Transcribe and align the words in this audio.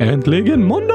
Äntligen 0.00 0.64
måndag! 0.64 0.94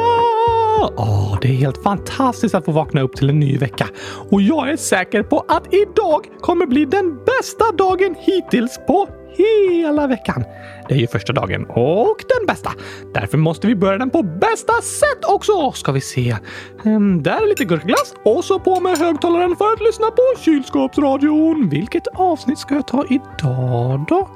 Åh, 0.98 1.38
det 1.42 1.48
är 1.48 1.54
helt 1.54 1.84
fantastiskt 1.84 2.56
att 2.56 2.66
få 2.66 2.72
vakna 2.72 3.02
upp 3.02 3.16
till 3.16 3.30
en 3.30 3.40
ny 3.40 3.58
vecka. 3.58 3.88
Och 4.32 4.42
jag 4.42 4.70
är 4.70 4.78
säker 4.78 5.24
på 5.24 5.46
att 5.48 5.74
idag 5.74 6.26
kommer 6.42 6.66
bli 6.66 6.86
den 6.86 7.20
bästa 7.26 7.72
dagen 7.78 8.16
hittills 8.20 8.80
på 8.88 9.08
hela 9.38 10.08
veckan. 10.08 10.44
Det 10.90 10.96
är 10.96 11.00
ju 11.00 11.08
första 11.08 11.34
dagen 11.34 11.66
och 11.66 12.18
den 12.38 12.48
bästa. 12.48 12.72
Därför 13.14 13.38
måste 13.38 13.68
vi 13.68 13.76
börja 13.76 13.98
den 13.98 14.10
på 14.10 14.24
bästa 14.24 14.74
sätt 14.82 15.26
också. 15.28 15.72
Ska 15.72 15.92
vi 15.92 16.02
se. 16.02 16.36
Um, 16.84 17.24
där 17.24 17.44
är 17.44 17.48
lite 17.48 17.66
gurkglass 17.66 18.14
och 18.26 18.46
så 18.46 18.60
på 18.60 18.80
med 18.80 18.98
högtalaren 18.98 19.56
för 19.56 19.74
att 19.74 19.82
lyssna 19.82 20.06
på 20.06 20.42
kylskåpsradion. 20.42 21.70
Vilket 21.70 22.08
avsnitt 22.08 22.60
ska 22.60 22.76
jag 22.76 22.88
ta 22.88 23.06
idag 23.10 24.06
då? 24.08 24.30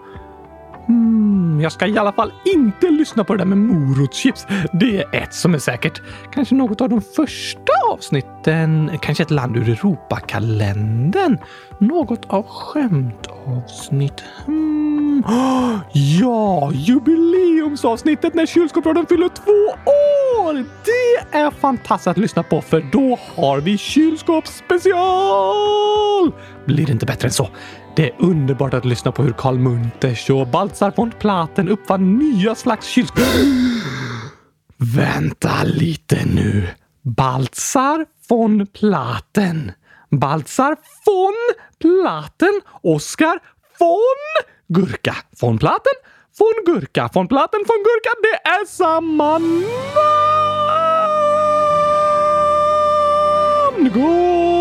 Mm, 0.89 1.59
jag 1.61 1.71
ska 1.71 1.87
i 1.87 1.97
alla 1.97 2.11
fall 2.11 2.31
inte 2.45 2.89
lyssna 2.89 3.23
på 3.23 3.33
det 3.33 3.39
där 3.39 3.45
med 3.45 3.57
morotschips. 3.57 4.47
Det 4.73 4.97
är 4.97 5.15
ett 5.15 5.33
som 5.33 5.53
är 5.53 5.59
säkert. 5.59 6.01
Kanske 6.33 6.55
något 6.55 6.81
av 6.81 6.89
de 6.89 7.01
första 7.01 7.71
avsnitten. 7.91 8.91
Kanske 9.01 9.23
ett 9.23 9.31
land 9.31 9.57
ur 9.57 9.69
Europakalendern. 9.69 11.37
Något 11.77 12.25
av 12.25 12.43
skämtavsnitt. 12.43 14.23
Mm. 14.47 15.23
Ja, 15.93 16.71
jubileumsavsnittet 16.73 18.33
när 18.33 18.45
kylskåpsradion 18.45 19.05
fyller 19.05 19.29
två 19.29 19.51
år! 19.51 20.65
Det 20.85 21.37
är 21.37 21.51
fantastiskt 21.51 22.07
att 22.07 22.17
lyssna 22.17 22.43
på 22.43 22.61
för 22.61 22.85
då 22.91 23.19
har 23.35 23.61
vi 23.61 23.77
kylskåpsspecial! 23.77 26.31
Blir 26.65 26.85
det 26.85 26.91
inte 26.91 27.05
bättre 27.05 27.27
än 27.27 27.33
så? 27.33 27.49
Det 27.97 28.09
är 28.09 28.15
underbart 28.17 28.73
att 28.73 28.85
lyssna 28.85 29.11
på 29.11 29.23
hur 29.23 29.31
Karl 29.33 29.57
Munters 29.57 30.29
och 30.29 30.47
Baltzar 30.47 30.93
von 30.95 31.11
Platen 31.11 31.69
uppfann 31.69 32.17
nya 32.17 32.55
slags 32.55 32.87
kylskåp. 32.87 33.23
Vänta 34.77 35.63
lite 35.63 36.25
nu. 36.25 36.67
Baltzar 37.01 38.05
von 38.29 38.67
Platen. 38.67 39.71
Baltzar 40.09 40.75
von 41.05 41.33
Platen. 41.79 42.61
Oskar 42.83 43.39
von 43.79 44.43
Gurka. 44.67 45.15
Von 45.39 45.57
Platen. 45.57 45.93
Von 46.37 46.53
Gurka. 46.65 47.09
Von 47.13 47.27
Platen. 47.27 47.59
Von 47.67 47.83
Gurka. 47.83 48.09
Det 48.21 48.49
är 48.49 48.65
samma 48.65 49.37
namn! 49.37 49.65
Gå! 53.93 54.56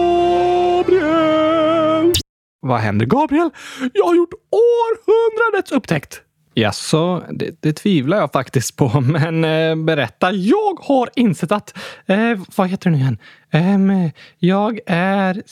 Vad 2.66 2.80
händer 2.80 3.06
Gabriel? 3.06 3.50
Jag 3.92 4.04
har 4.04 4.14
gjort 4.14 4.34
århundradets 4.50 5.72
upptäckt! 5.72 6.22
Jaså, 6.54 7.24
det, 7.30 7.62
det 7.62 7.72
tvivlar 7.72 8.16
jag 8.16 8.32
faktiskt 8.32 8.76
på, 8.76 9.00
men 9.00 9.44
eh, 9.44 9.84
berätta. 9.84 10.32
Jag 10.32 10.80
har 10.80 11.10
insett 11.16 11.52
att... 11.52 11.78
Eh, 12.06 12.40
vad 12.56 12.68
heter 12.68 12.90
det 12.90 12.96
nu 12.96 13.02
igen? 13.02 13.18
Eh, 13.50 14.12
jag 14.38 14.80
är... 14.86 15.42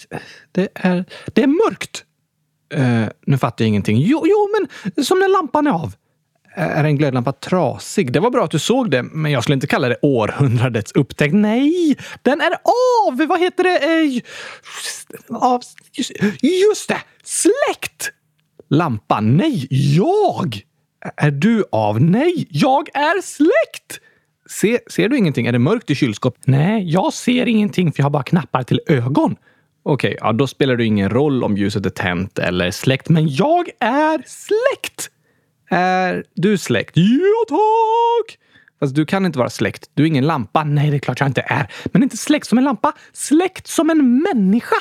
Det 0.52 0.68
är... 0.74 1.04
Det 1.26 1.42
är 1.42 1.46
mörkt! 1.46 2.04
Eh, 2.74 3.04
nu 3.26 3.38
fattar 3.38 3.64
jag 3.64 3.68
ingenting. 3.68 3.98
Jo, 4.00 4.22
jo, 4.24 4.48
men 4.52 5.04
som 5.04 5.18
när 5.18 5.28
lampan 5.28 5.66
är 5.66 5.70
av. 5.70 5.94
Är 6.56 6.84
en 6.84 6.96
glödlampa 6.96 7.32
trasig? 7.32 8.12
Det 8.12 8.20
var 8.20 8.30
bra 8.30 8.44
att 8.44 8.50
du 8.50 8.58
såg 8.58 8.90
det, 8.90 9.02
men 9.02 9.32
jag 9.32 9.42
skulle 9.42 9.54
inte 9.54 9.66
kalla 9.66 9.88
det 9.88 9.96
århundradets 10.02 10.92
upptäckt. 10.92 11.34
Nej, 11.34 11.96
den 12.22 12.40
är 12.40 12.52
av! 12.52 13.26
Vad 13.26 13.40
heter 13.40 13.64
det? 13.64 14.20
Av... 15.28 15.62
Just, 16.42 16.88
det! 16.88 16.98
Släckt! 17.24 18.10
Lampan? 18.70 19.36
Nej, 19.36 19.66
jag! 19.96 20.60
Är 21.16 21.30
du 21.30 21.64
av? 21.72 22.00
Nej, 22.00 22.46
jag 22.50 22.88
är 22.94 23.22
släckt! 23.22 24.00
Se, 24.50 24.78
ser 24.90 25.08
du 25.08 25.16
ingenting? 25.16 25.46
Är 25.46 25.52
det 25.52 25.58
mörkt 25.58 25.90
i 25.90 25.94
kylskåpet? 25.94 26.46
Nej, 26.46 26.90
jag 26.90 27.12
ser 27.12 27.46
ingenting 27.46 27.92
för 27.92 28.00
jag 28.00 28.04
har 28.04 28.10
bara 28.10 28.22
knappar 28.22 28.62
till 28.62 28.80
ögon. 28.86 29.36
Okej, 29.82 30.08
okay, 30.08 30.18
ja, 30.20 30.32
då 30.32 30.46
spelar 30.46 30.76
det 30.76 30.84
ingen 30.84 31.10
roll 31.10 31.44
om 31.44 31.56
ljuset 31.56 31.86
är 31.86 31.90
tänt 31.90 32.38
eller 32.38 32.70
släckt, 32.70 33.08
men 33.08 33.28
jag 33.28 33.68
är 33.80 34.22
släckt! 34.26 35.10
Är 35.70 36.24
du 36.34 36.58
släckt? 36.58 36.92
Ja, 36.96 37.44
tack! 37.48 38.38
Fast 38.80 38.94
du 38.94 39.06
kan 39.06 39.26
inte 39.26 39.38
vara 39.38 39.50
släckt. 39.50 39.90
Du 39.94 40.02
är 40.02 40.06
ingen 40.06 40.26
lampa. 40.26 40.64
Nej, 40.64 40.90
det 40.90 40.96
är 40.96 40.98
klart 40.98 41.20
jag 41.20 41.28
inte 41.28 41.44
är. 41.46 41.72
Men 41.84 42.02
inte 42.02 42.16
släckt 42.16 42.46
som 42.48 42.58
en 42.58 42.64
lampa. 42.64 42.92
Släckt 43.12 43.66
som 43.66 43.90
en 43.90 44.22
människa. 44.22 44.76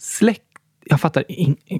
Släckt 0.00 0.42
jag 0.84 1.00
fattar. 1.00 1.24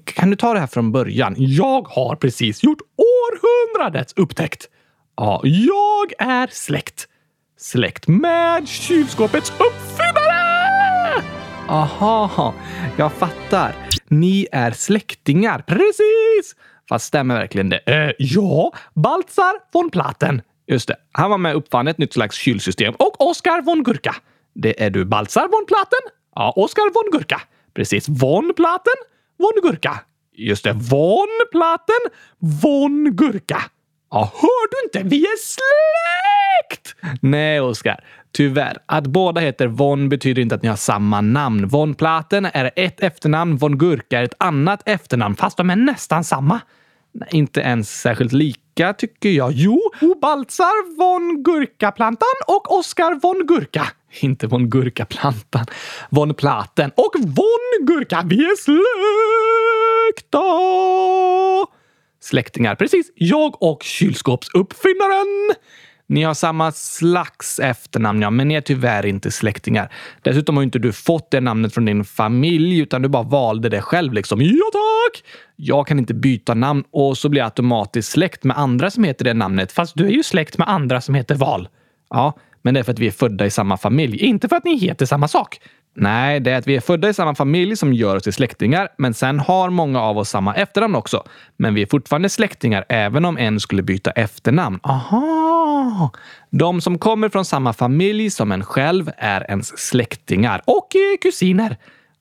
Kan 0.04 0.30
du 0.30 0.36
ta 0.36 0.54
det 0.54 0.60
här 0.60 0.66
från 0.66 0.92
början? 0.92 1.34
Jag 1.38 1.88
har 1.88 2.16
precis 2.16 2.62
gjort 2.62 2.78
århundradets 2.96 4.12
upptäckt. 4.16 4.68
Ja, 5.16 5.40
jag 5.44 6.12
är 6.18 6.48
släkt. 6.52 7.08
Släkt 7.58 8.08
med 8.08 8.68
kylskåpets 8.68 9.50
uppfinnare! 9.50 11.22
Aha, 11.68 12.54
jag 12.96 13.12
fattar. 13.12 13.74
Ni 14.08 14.46
är 14.52 14.70
släktingar. 14.70 15.64
Precis! 15.66 16.56
Fast 16.88 17.06
stämmer 17.06 17.34
verkligen 17.34 17.68
det? 17.68 17.78
Eh, 17.78 18.12
ja, 18.18 18.72
Baltzar 18.94 19.54
von 19.72 19.90
Platen. 19.90 20.42
Just 20.66 20.88
det. 20.88 20.96
Han 21.12 21.30
var 21.30 21.38
med 21.38 21.54
och 21.54 21.58
uppfann 21.58 21.88
ett 21.88 21.98
nytt 21.98 22.12
slags 22.12 22.36
kylsystem. 22.36 22.94
Och 22.94 23.20
Oskar 23.20 23.62
von 23.62 23.82
Gurka. 23.82 24.14
Det 24.54 24.82
är 24.82 24.90
du 24.90 25.04
Baltzar 25.04 25.48
von 25.48 25.66
Platen? 25.66 26.00
Ja, 26.34 26.52
Oskar 26.56 26.82
von 26.94 27.10
Gurka. 27.12 27.40
Precis. 27.74 28.08
Von 28.08 28.52
Platen, 28.56 28.94
von 29.38 29.52
Gurka. 29.62 30.00
Just 30.32 30.64
det. 30.64 30.72
Von 30.72 31.28
Platen, 31.52 32.00
von 32.62 33.16
Gurka. 33.16 33.62
Ja, 34.10 34.32
hör 34.34 34.70
du 34.70 34.76
inte? 34.84 35.08
Vi 35.08 35.22
är 35.22 35.38
släkt! 35.38 36.96
Nej, 37.22 37.60
Oskar. 37.60 38.04
Tyvärr. 38.32 38.78
Att 38.86 39.06
båda 39.06 39.40
heter 39.40 39.66
Von 39.66 40.08
betyder 40.08 40.42
inte 40.42 40.54
att 40.54 40.62
ni 40.62 40.68
har 40.68 40.76
samma 40.76 41.20
namn. 41.20 41.68
Von 41.68 41.94
Platen 41.94 42.46
är 42.46 42.70
ett 42.76 43.00
efternamn, 43.00 43.56
Von 43.56 43.78
Gurka 43.78 44.18
är 44.18 44.22
ett 44.22 44.34
annat 44.38 44.82
efternamn, 44.88 45.36
fast 45.36 45.56
de 45.56 45.70
är 45.70 45.76
nästan 45.76 46.24
samma. 46.24 46.60
Nej, 47.20 47.28
inte 47.32 47.60
ens 47.60 48.00
särskilt 48.00 48.32
lika, 48.32 48.92
tycker 48.92 49.28
jag. 49.28 49.52
Jo, 49.52 49.80
Baltzar 50.20 50.96
von 50.98 51.42
Gurkaplantan 51.42 52.34
och 52.46 52.78
Oskar 52.78 53.20
von 53.22 53.46
Gurka. 53.46 53.86
Inte 54.20 54.46
von 54.46 54.70
Gurkaplantan. 54.70 55.66
Von 56.10 56.34
Platen 56.34 56.90
och 56.96 57.12
von 57.16 57.86
Gurka. 57.86 58.22
Vi 58.26 58.36
är 58.36 58.56
släkta! 60.16 60.38
Släktingar, 62.20 62.74
precis. 62.74 63.12
Jag 63.14 63.62
och 63.62 63.82
kylskåpsuppfinnaren. 63.82 65.54
Ni 66.08 66.22
har 66.22 66.34
samma 66.34 66.72
slags 66.72 67.58
efternamn, 67.58 68.22
ja, 68.22 68.30
men 68.30 68.48
ni 68.48 68.54
är 68.54 68.60
tyvärr 68.60 69.06
inte 69.06 69.30
släktingar. 69.30 69.92
Dessutom 70.22 70.56
har 70.56 70.62
inte 70.62 70.78
du 70.78 70.92
fått 70.92 71.30
det 71.30 71.40
namnet 71.40 71.74
från 71.74 71.84
din 71.84 72.04
familj, 72.04 72.78
utan 72.78 73.02
du 73.02 73.08
bara 73.08 73.22
valde 73.22 73.68
det 73.68 73.82
själv. 73.82 74.12
Liksom. 74.12 74.42
Ja, 74.42 74.64
tack! 74.72 75.24
Jag 75.56 75.86
kan 75.86 75.98
inte 75.98 76.14
byta 76.14 76.54
namn 76.54 76.84
och 76.90 77.18
så 77.18 77.28
blir 77.28 77.40
jag 77.40 77.46
automatiskt 77.46 78.12
släkt 78.12 78.44
med 78.44 78.58
andra 78.58 78.90
som 78.90 79.04
heter 79.04 79.24
det 79.24 79.34
namnet. 79.34 79.72
Fast 79.72 79.96
du 79.96 80.06
är 80.06 80.10
ju 80.10 80.22
släkt 80.22 80.58
med 80.58 80.68
andra 80.68 81.00
som 81.00 81.14
heter 81.14 81.34
Val. 81.34 81.68
Ja, 82.10 82.38
men 82.62 82.74
det 82.74 82.80
är 82.80 82.84
för 82.84 82.92
att 82.92 82.98
vi 82.98 83.06
är 83.06 83.10
födda 83.10 83.46
i 83.46 83.50
samma 83.50 83.76
familj, 83.76 84.18
inte 84.18 84.48
för 84.48 84.56
att 84.56 84.64
ni 84.64 84.78
heter 84.78 85.06
samma 85.06 85.28
sak. 85.28 85.60
Nej, 85.96 86.40
det 86.40 86.50
är 86.50 86.58
att 86.58 86.66
vi 86.66 86.76
är 86.76 86.80
födda 86.80 87.08
i 87.08 87.14
samma 87.14 87.34
familj 87.34 87.76
som 87.76 87.92
gör 87.92 88.16
oss 88.16 88.22
till 88.22 88.32
släktingar, 88.32 88.88
men 88.98 89.14
sen 89.14 89.40
har 89.40 89.70
många 89.70 90.00
av 90.00 90.18
oss 90.18 90.28
samma 90.28 90.54
efternamn 90.54 90.94
också. 90.94 91.24
Men 91.56 91.74
vi 91.74 91.82
är 91.82 91.86
fortfarande 91.86 92.28
släktingar 92.28 92.84
även 92.88 93.24
om 93.24 93.38
en 93.38 93.60
skulle 93.60 93.82
byta 93.82 94.10
efternamn. 94.10 94.80
Aha! 94.82 95.47
De 96.50 96.80
som 96.80 96.98
kommer 96.98 97.28
från 97.28 97.44
samma 97.44 97.72
familj 97.72 98.30
som 98.30 98.52
en 98.52 98.64
själv 98.64 99.10
är 99.16 99.50
ens 99.50 99.78
släktingar 99.78 100.62
och 100.64 100.96
eh, 100.96 101.18
kusiner. 101.22 101.76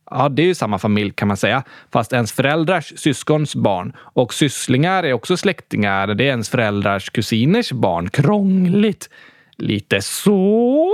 Ja, 0.09 0.30
det 0.30 0.41
är 0.41 0.46
ju 0.46 0.56
samma 0.56 0.80
familj 0.80 1.12
kan 1.12 1.28
man 1.28 1.38
säga, 1.38 1.63
fast 1.91 2.13
ens 2.13 2.31
föräldrars 2.31 2.94
syskons 2.96 3.56
barn. 3.56 3.94
Och 4.00 4.34
sysslingar 4.34 5.03
är 5.03 5.13
också 5.13 5.38
släktingar. 5.38 6.07
Det 6.07 6.24
är 6.24 6.28
ens 6.28 6.50
föräldrars 6.50 7.09
kusiners 7.09 7.72
barn. 7.72 8.09
Krångligt. 8.09 9.09
Lite 9.57 10.01
så. 10.01 10.92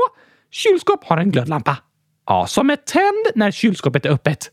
Kylskåp 0.52 1.04
har 1.04 1.18
en 1.18 1.32
glödlampa. 1.32 1.78
Ja, 2.28 2.48
som 2.48 2.70
är 2.70 2.76
tänd 2.76 3.36
när 3.36 3.52
kylskåpet 3.52 4.06
är 4.06 4.10
öppet. 4.10 4.52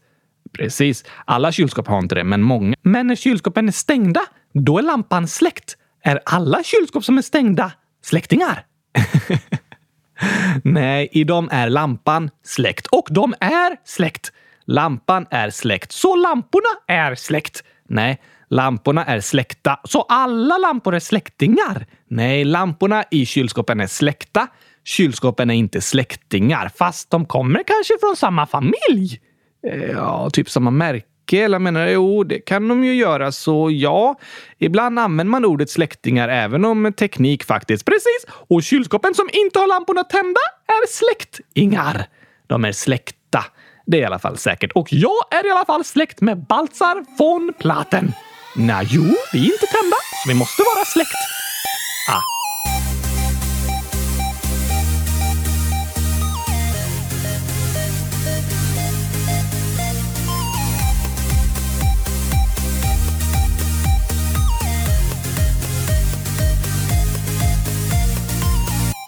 Precis. 0.52 1.04
Alla 1.24 1.52
kylskåp 1.52 1.88
har 1.88 1.98
inte 1.98 2.14
det, 2.14 2.24
men 2.24 2.42
många. 2.42 2.76
Men 2.82 3.06
när 3.06 3.16
kylskåpen 3.16 3.68
är 3.68 3.72
stängda, 3.72 4.20
då 4.52 4.78
är 4.78 4.82
lampan 4.82 5.28
släckt. 5.28 5.76
Är 6.02 6.20
alla 6.24 6.62
kylskåp 6.62 7.04
som 7.04 7.18
är 7.18 7.22
stängda 7.22 7.72
släktingar? 8.02 8.64
Nej, 10.64 11.08
i 11.12 11.24
dem 11.24 11.48
är 11.52 11.68
lampan 11.68 12.30
släckt. 12.44 12.86
Och 12.86 13.08
de 13.10 13.34
är 13.40 13.76
släckt. 13.84 14.32
Lampan 14.64 15.26
är 15.30 15.50
släckt, 15.50 15.92
så 15.92 16.16
lamporna 16.16 16.68
är 16.86 17.14
släckt. 17.14 17.64
Nej, 17.88 18.20
lamporna 18.48 19.04
är 19.04 19.20
släckta, 19.20 19.80
så 19.84 20.02
alla 20.02 20.58
lampor 20.58 20.94
är 20.94 21.00
släktingar. 21.00 21.86
Nej, 22.08 22.44
lamporna 22.44 23.04
i 23.10 23.26
kylskåpen 23.26 23.80
är 23.80 23.86
släckta. 23.86 24.46
Kylskåpen 24.84 25.50
är 25.50 25.54
inte 25.54 25.80
släktingar, 25.80 26.70
fast 26.76 27.10
de 27.10 27.26
kommer 27.26 27.62
kanske 27.66 27.94
från 28.00 28.16
samma 28.16 28.46
familj. 28.46 29.20
Eh, 29.66 29.90
ja, 29.90 30.30
typ 30.30 30.50
samma 30.50 30.70
märke 30.70 31.06
eller 31.38 31.54
jag 31.54 31.62
menar, 31.62 31.86
jo, 31.86 32.24
det 32.24 32.38
kan 32.38 32.68
de 32.68 32.84
ju 32.84 32.94
göra, 32.94 33.32
så 33.32 33.70
ja. 33.70 34.18
Ibland 34.58 34.98
använder 34.98 35.30
man 35.30 35.44
ordet 35.44 35.70
släktingar 35.70 36.28
även 36.28 36.64
om 36.64 36.92
teknik 36.92 37.44
faktiskt. 37.44 37.84
Precis! 37.84 38.26
Och 38.48 38.62
kylskåpen 38.62 39.14
som 39.14 39.28
inte 39.32 39.58
har 39.58 39.66
lamporna 39.66 40.04
tända 40.04 40.40
är 40.66 40.88
släktingar. 40.88 42.06
De 42.46 42.64
är 42.64 42.72
släkta. 42.72 43.44
Det 43.86 43.96
är 43.96 44.00
i 44.00 44.04
alla 44.04 44.18
fall 44.18 44.38
säkert. 44.38 44.72
Och 44.72 44.88
jag 44.90 45.22
är 45.30 45.46
i 45.46 45.50
alla 45.50 45.64
fall 45.64 45.84
släkt 45.84 46.20
med 46.20 46.46
Baltzar 46.46 47.04
von 47.18 47.52
Platen. 47.58 48.12
Nej, 48.56 48.86
jo, 48.90 49.02
vi 49.32 49.38
är 49.38 49.52
inte 49.52 49.66
tända, 49.66 49.96
så 50.22 50.28
vi 50.28 50.34
måste 50.34 50.62
vara 50.62 50.84
släkt. 50.84 51.14
Ah. 52.10 52.39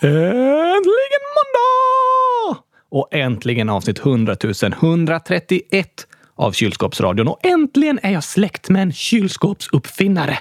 Äntligen 0.05 1.23
måndag! 1.37 2.63
Och 2.91 3.09
äntligen 3.11 3.69
avsnitt 3.69 3.99
100 3.99 4.37
131 4.83 6.07
av 6.35 6.53
Kylskåpsradion. 6.53 7.29
Och 7.29 7.47
äntligen 7.47 7.99
är 8.03 8.11
jag 8.11 8.25
släkt 8.25 8.69
med 8.69 8.83
en 8.83 8.93
kylskåpsuppfinnare. 8.93 10.39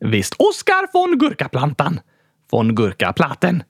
Visst, 0.00 0.34
Oskar 0.38 0.92
von 0.92 1.18
Gurkaplantan. 1.18 2.00
Von 2.50 2.74
Gurkaplaten. 2.74 3.62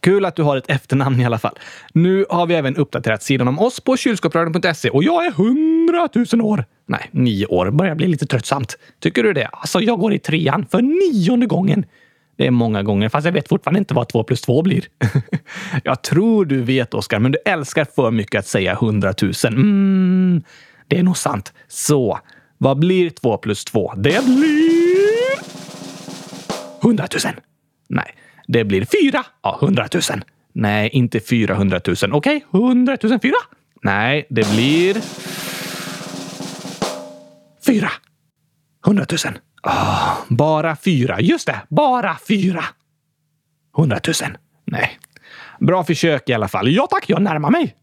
Kul 0.00 0.24
att 0.24 0.36
du 0.36 0.42
har 0.42 0.56
ett 0.56 0.70
efternamn 0.70 1.20
i 1.20 1.24
alla 1.24 1.38
fall. 1.38 1.58
Nu 1.92 2.26
har 2.30 2.46
vi 2.46 2.54
även 2.54 2.76
uppdaterat 2.76 3.22
sidan 3.22 3.48
om 3.48 3.58
oss 3.58 3.80
på 3.80 3.96
kylskåpsradion.se 3.96 4.90
och 4.90 5.04
jag 5.04 5.26
är 5.26 5.30
100 5.30 6.08
000 6.32 6.42
år. 6.42 6.64
Nej, 6.86 7.08
nio 7.10 7.46
år. 7.46 7.70
Börjar 7.70 7.94
bli 7.94 8.06
lite 8.06 8.26
tröttsamt. 8.26 8.78
Tycker 9.00 9.22
du 9.22 9.32
det? 9.32 9.46
Alltså, 9.52 9.80
jag 9.80 10.00
går 10.00 10.12
i 10.12 10.18
trean 10.18 10.66
för 10.70 10.82
nionde 10.82 11.46
gången. 11.46 11.84
Det 12.38 12.46
är 12.46 12.50
många 12.50 12.82
gånger, 12.82 13.08
fast 13.08 13.24
jag 13.24 13.32
vet 13.32 13.48
fortfarande 13.48 13.78
inte 13.78 13.94
vad 13.94 14.08
två 14.08 14.22
plus 14.22 14.40
två 14.40 14.62
blir. 14.62 14.84
jag 15.84 16.02
tror 16.02 16.44
du 16.44 16.62
vet, 16.62 16.94
Oskar, 16.94 17.18
men 17.18 17.32
du 17.32 17.38
älskar 17.44 17.86
för 17.94 18.10
mycket 18.10 18.38
att 18.38 18.46
säga 18.46 18.74
hundratusen. 18.74 19.54
Mm, 19.54 20.42
det 20.88 20.98
är 20.98 21.02
nog 21.02 21.16
sant. 21.16 21.52
Så, 21.68 22.18
vad 22.58 22.78
blir 22.78 23.10
två 23.10 23.36
plus 23.36 23.64
två? 23.64 23.92
Det 23.96 24.24
blir... 24.24 25.38
Hundratusen. 26.82 27.34
Nej, 27.88 28.14
det 28.46 28.64
blir 28.64 28.86
fyra. 29.02 29.24
Ja, 29.42 29.58
hundratusen. 29.60 30.24
Nej, 30.52 30.90
inte 30.92 31.20
fyrahundratusen. 31.20 32.12
Okej, 32.12 32.36
okay, 32.36 32.60
hundratusen 32.60 33.20
fyra. 33.20 33.36
Nej, 33.82 34.26
det 34.30 34.50
blir... 34.50 34.96
Fyra. 37.66 37.90
Hundratusen. 38.82 39.38
Oh, 39.68 40.14
bara 40.28 40.76
fyra. 40.76 41.20
Just 41.20 41.46
det, 41.46 41.60
bara 41.68 42.16
fyra. 42.28 42.64
Hundratusen. 43.76 44.36
Nej. 44.64 44.98
Bra 45.60 45.84
försök 45.84 46.28
i 46.28 46.32
alla 46.32 46.48
fall. 46.48 46.68
Ja 46.68 46.86
tack, 46.90 47.04
jag 47.06 47.22
närmar 47.22 47.50
mig. 47.50 47.74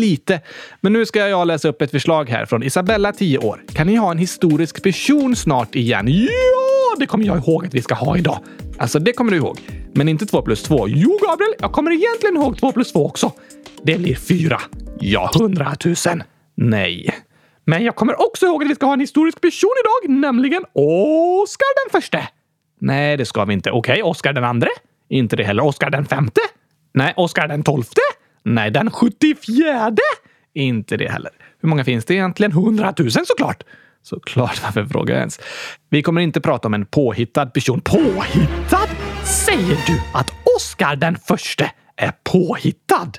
Lite. 0.00 0.40
Men 0.80 0.92
nu 0.92 1.06
ska 1.06 1.28
jag 1.28 1.46
läsa 1.46 1.68
upp 1.68 1.82
ett 1.82 1.90
förslag 1.90 2.30
här 2.30 2.46
från 2.46 2.62
Isabella, 2.62 3.12
10 3.12 3.38
år. 3.38 3.64
Kan 3.72 3.86
ni 3.86 3.96
ha 3.96 4.10
en 4.10 4.18
historisk 4.18 4.82
person 4.82 5.36
snart 5.36 5.74
igen? 5.74 6.06
Ja, 6.08 6.96
det 6.98 7.06
kommer 7.06 7.24
jag 7.24 7.36
ihåg 7.38 7.66
att 7.66 7.74
vi 7.74 7.82
ska 7.82 7.94
ha 7.94 8.16
idag. 8.16 8.38
Alltså, 8.78 8.98
det 8.98 9.12
kommer 9.12 9.30
du 9.30 9.36
ihåg. 9.36 9.58
Men 9.94 10.08
inte 10.08 10.26
2 10.26 10.42
plus 10.42 10.62
2. 10.62 10.88
Jo, 10.88 11.18
Gabriel, 11.28 11.54
jag 11.58 11.72
kommer 11.72 11.90
egentligen 11.90 12.36
ihåg 12.36 12.58
2 12.58 12.72
plus 12.72 12.92
2 12.92 13.06
också. 13.06 13.32
Det 13.82 13.98
blir 13.98 14.14
4. 14.14 14.60
Ja, 15.00 15.30
100 15.34 15.74
000. 15.84 15.94
Nej. 16.54 17.14
Men 17.68 17.84
jag 17.84 17.96
kommer 17.96 18.20
också 18.20 18.46
ihåg 18.46 18.62
att 18.62 18.70
vi 18.70 18.74
ska 18.74 18.86
ha 18.86 18.92
en 18.92 19.00
historisk 19.00 19.40
person 19.40 19.70
idag, 19.84 20.20
nämligen 20.20 20.64
Oscar 20.72 21.84
den 21.84 22.00
förste. 22.00 22.28
Nej, 22.80 23.16
det 23.16 23.24
ska 23.24 23.44
vi 23.44 23.54
inte. 23.54 23.70
Okej, 23.70 23.92
okay, 23.92 24.02
Oscar 24.02 24.32
den 24.32 24.44
andre? 24.44 24.68
Inte 25.08 25.36
det 25.36 25.44
heller. 25.44 25.64
Oscar 25.64 25.90
den 25.90 26.06
femte? 26.06 26.40
Nej, 26.94 27.14
Oscar 27.16 27.48
den 27.48 27.62
tolfte? 27.62 28.00
Nej, 28.44 28.70
den 28.70 28.90
sjuttiofjärde? 28.90 30.02
Inte 30.54 30.96
det 30.96 31.08
heller. 31.08 31.30
Hur 31.60 31.68
många 31.68 31.84
finns 31.84 32.04
det 32.04 32.14
egentligen? 32.14 32.52
Hundratusen 32.52 33.26
såklart! 33.26 33.62
Såklart, 34.02 34.62
varför 34.64 34.84
frågar 34.84 35.14
jag 35.14 35.20
ens? 35.20 35.40
Vi 35.90 36.02
kommer 36.02 36.20
inte 36.20 36.40
prata 36.40 36.68
om 36.68 36.74
en 36.74 36.86
påhittad 36.86 37.46
person. 37.46 37.80
Påhittad? 37.80 38.88
Säger 39.46 39.86
du 39.86 40.00
att 40.14 40.32
Oscar 40.56 40.96
den 40.96 41.16
förste 41.16 41.70
är 41.96 42.12
påhittad? 42.24 43.12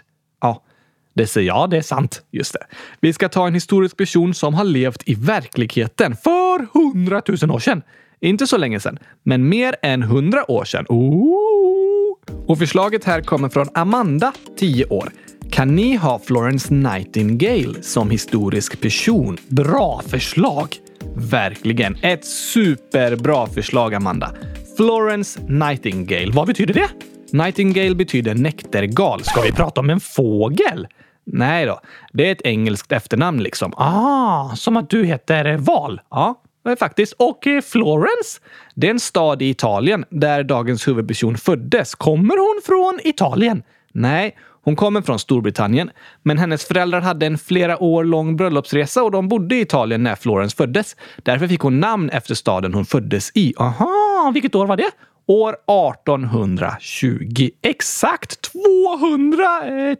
Det 1.19 1.27
säger 1.27 1.48
jag, 1.48 1.69
det 1.69 1.77
är 1.77 1.81
sant. 1.81 2.21
Just 2.31 2.54
det. 2.54 2.60
Vi 3.00 3.13
ska 3.13 3.30
ta 3.30 3.48
en 3.48 3.54
historisk 3.54 3.98
person 3.98 4.33
som 4.33 4.54
har 4.54 4.63
levt 4.63 5.04
i 5.06 5.16
verkligheten 5.16 6.16
för 6.24 6.68
hundratusen 6.74 7.51
år 7.51 7.60
sedan. 7.60 7.81
Inte 8.21 8.48
så 8.48 8.57
länge 8.57 8.80
sedan, 8.80 9.00
men 9.24 9.50
mer 9.50 9.75
än 9.81 10.04
hundra 10.04 10.51
år 10.51 10.66
sedan. 10.66 10.86
Ooh. 10.89 12.18
Och 12.48 12.57
förslaget 12.57 13.04
här 13.04 13.21
kommer 13.21 13.50
från 13.50 13.68
Amanda, 13.74 14.33
10 14.57 14.86
år. 14.86 15.12
Kan 15.51 15.75
ni 15.75 15.95
ha 15.95 16.19
Florence 16.19 16.74
Nightingale 16.74 17.83
som 17.83 18.12
historisk 18.12 18.81
person? 18.81 19.38
Bra 19.48 20.01
förslag! 20.07 20.75
Verkligen. 21.15 21.98
Ett 22.01 22.25
superbra 22.25 23.48
förslag, 23.48 23.94
Amanda. 23.94 24.31
Florence 24.77 25.39
Nightingale. 25.48 26.31
Vad 26.31 26.48
betyder 26.48 26.74
det? 26.74 26.89
Nightingale 27.31 27.95
betyder 27.95 28.36
näktergal. 28.36 29.24
Ska 29.24 29.42
vi 29.42 29.51
prata 29.51 29.81
om 29.81 29.89
en 29.89 30.00
fågel? 30.00 30.88
Nej 31.33 31.65
då, 31.65 31.79
det 32.13 32.27
är 32.27 32.31
ett 32.31 32.41
engelskt 32.41 32.91
efternamn 32.91 33.43
liksom. 33.43 33.73
Ah, 33.77 34.55
som 34.55 34.77
att 34.77 34.89
du 34.89 35.05
heter 35.05 35.57
Val. 35.57 36.01
Ja, 36.09 36.41
eh, 36.67 36.75
faktiskt. 36.75 37.13
Och 37.13 37.47
eh, 37.47 37.61
Florence, 37.61 38.39
det 38.75 38.87
är 38.87 38.91
en 38.91 38.99
stad 38.99 39.41
i 39.41 39.49
Italien 39.49 40.05
där 40.09 40.43
dagens 40.43 40.87
huvudperson 40.87 41.37
föddes. 41.37 41.95
Kommer 41.95 42.37
hon 42.37 42.61
från 42.65 42.99
Italien? 43.03 43.63
Nej, 43.93 44.35
hon 44.63 44.75
kommer 44.75 45.01
från 45.01 45.19
Storbritannien. 45.19 45.91
Men 46.23 46.37
hennes 46.37 46.65
föräldrar 46.65 47.01
hade 47.01 47.25
en 47.25 47.37
flera 47.37 47.83
år 47.83 48.03
lång 48.03 48.35
bröllopsresa 48.35 49.03
och 49.03 49.11
de 49.11 49.27
bodde 49.27 49.55
i 49.55 49.61
Italien 49.61 50.03
när 50.03 50.15
Florence 50.15 50.55
föddes. 50.55 50.95
Därför 51.23 51.47
fick 51.47 51.61
hon 51.61 51.79
namn 51.79 52.09
efter 52.09 52.35
staden 52.35 52.73
hon 52.73 52.85
föddes 52.85 53.31
i. 53.33 53.53
Aha, 53.57 54.31
vilket 54.33 54.55
år 54.55 54.65
var 54.65 54.77
det? 54.77 54.91
År 55.29 55.49
1820. 55.49 57.49
Exakt 57.61 58.41
200 58.41 59.43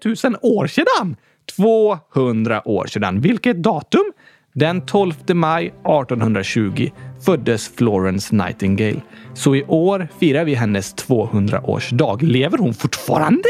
000 0.06 0.16
eh, 0.24 0.32
år 0.42 0.68
sedan! 0.68 1.16
200 1.58 2.68
år 2.68 2.86
sedan. 2.86 3.22
Vilket 3.22 3.64
datum? 3.64 4.12
Den 4.54 4.86
12 4.86 5.14
maj 5.34 5.66
1820 5.66 6.90
föddes 7.26 7.76
Florence 7.76 8.36
Nightingale. 8.36 9.02
Så 9.34 9.56
i 9.56 9.64
år 9.68 10.08
firar 10.20 10.46
vi 10.46 10.56
hennes 10.56 10.96
200-årsdag. 10.96 12.24
Lever 12.24 12.58
hon 12.58 12.74
fortfarande? 12.74 13.50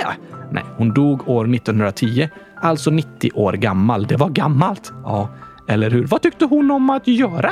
Nej, 0.51 0.63
hon 0.77 0.93
dog 0.93 1.29
år 1.29 1.55
1910, 1.55 2.29
alltså 2.61 2.91
90 2.91 3.31
år 3.33 3.53
gammal. 3.53 4.07
Det 4.07 4.15
var 4.15 4.29
gammalt. 4.29 4.91
Ja, 5.03 5.29
eller 5.67 5.89
hur? 5.89 6.05
Vad 6.05 6.21
tyckte 6.21 6.45
hon 6.45 6.71
om 6.71 6.89
att 6.89 7.07
göra? 7.07 7.51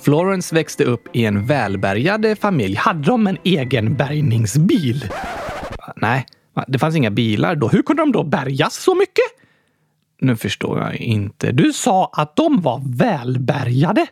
Florence 0.00 0.54
växte 0.54 0.84
upp 0.84 1.08
i 1.12 1.24
en 1.24 1.46
välbärgad 1.46 2.38
familj. 2.40 2.74
Hade 2.74 3.02
de 3.02 3.26
en 3.26 3.38
egen 3.44 3.96
bärgningsbil? 3.96 5.08
Nej, 5.96 6.26
det 6.68 6.78
fanns 6.78 6.96
inga 6.96 7.10
bilar 7.10 7.54
då. 7.54 7.68
Hur 7.68 7.82
kunde 7.82 8.02
de 8.02 8.12
då 8.12 8.24
bärgas 8.24 8.74
så 8.74 8.94
mycket? 8.94 9.24
Nu 10.20 10.36
förstår 10.36 10.78
jag 10.78 10.96
inte. 10.96 11.52
Du 11.52 11.72
sa 11.72 12.10
att 12.12 12.36
de 12.36 12.60
var 12.60 12.82
välbärgade. 12.84 14.06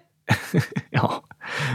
ja, 0.91 1.25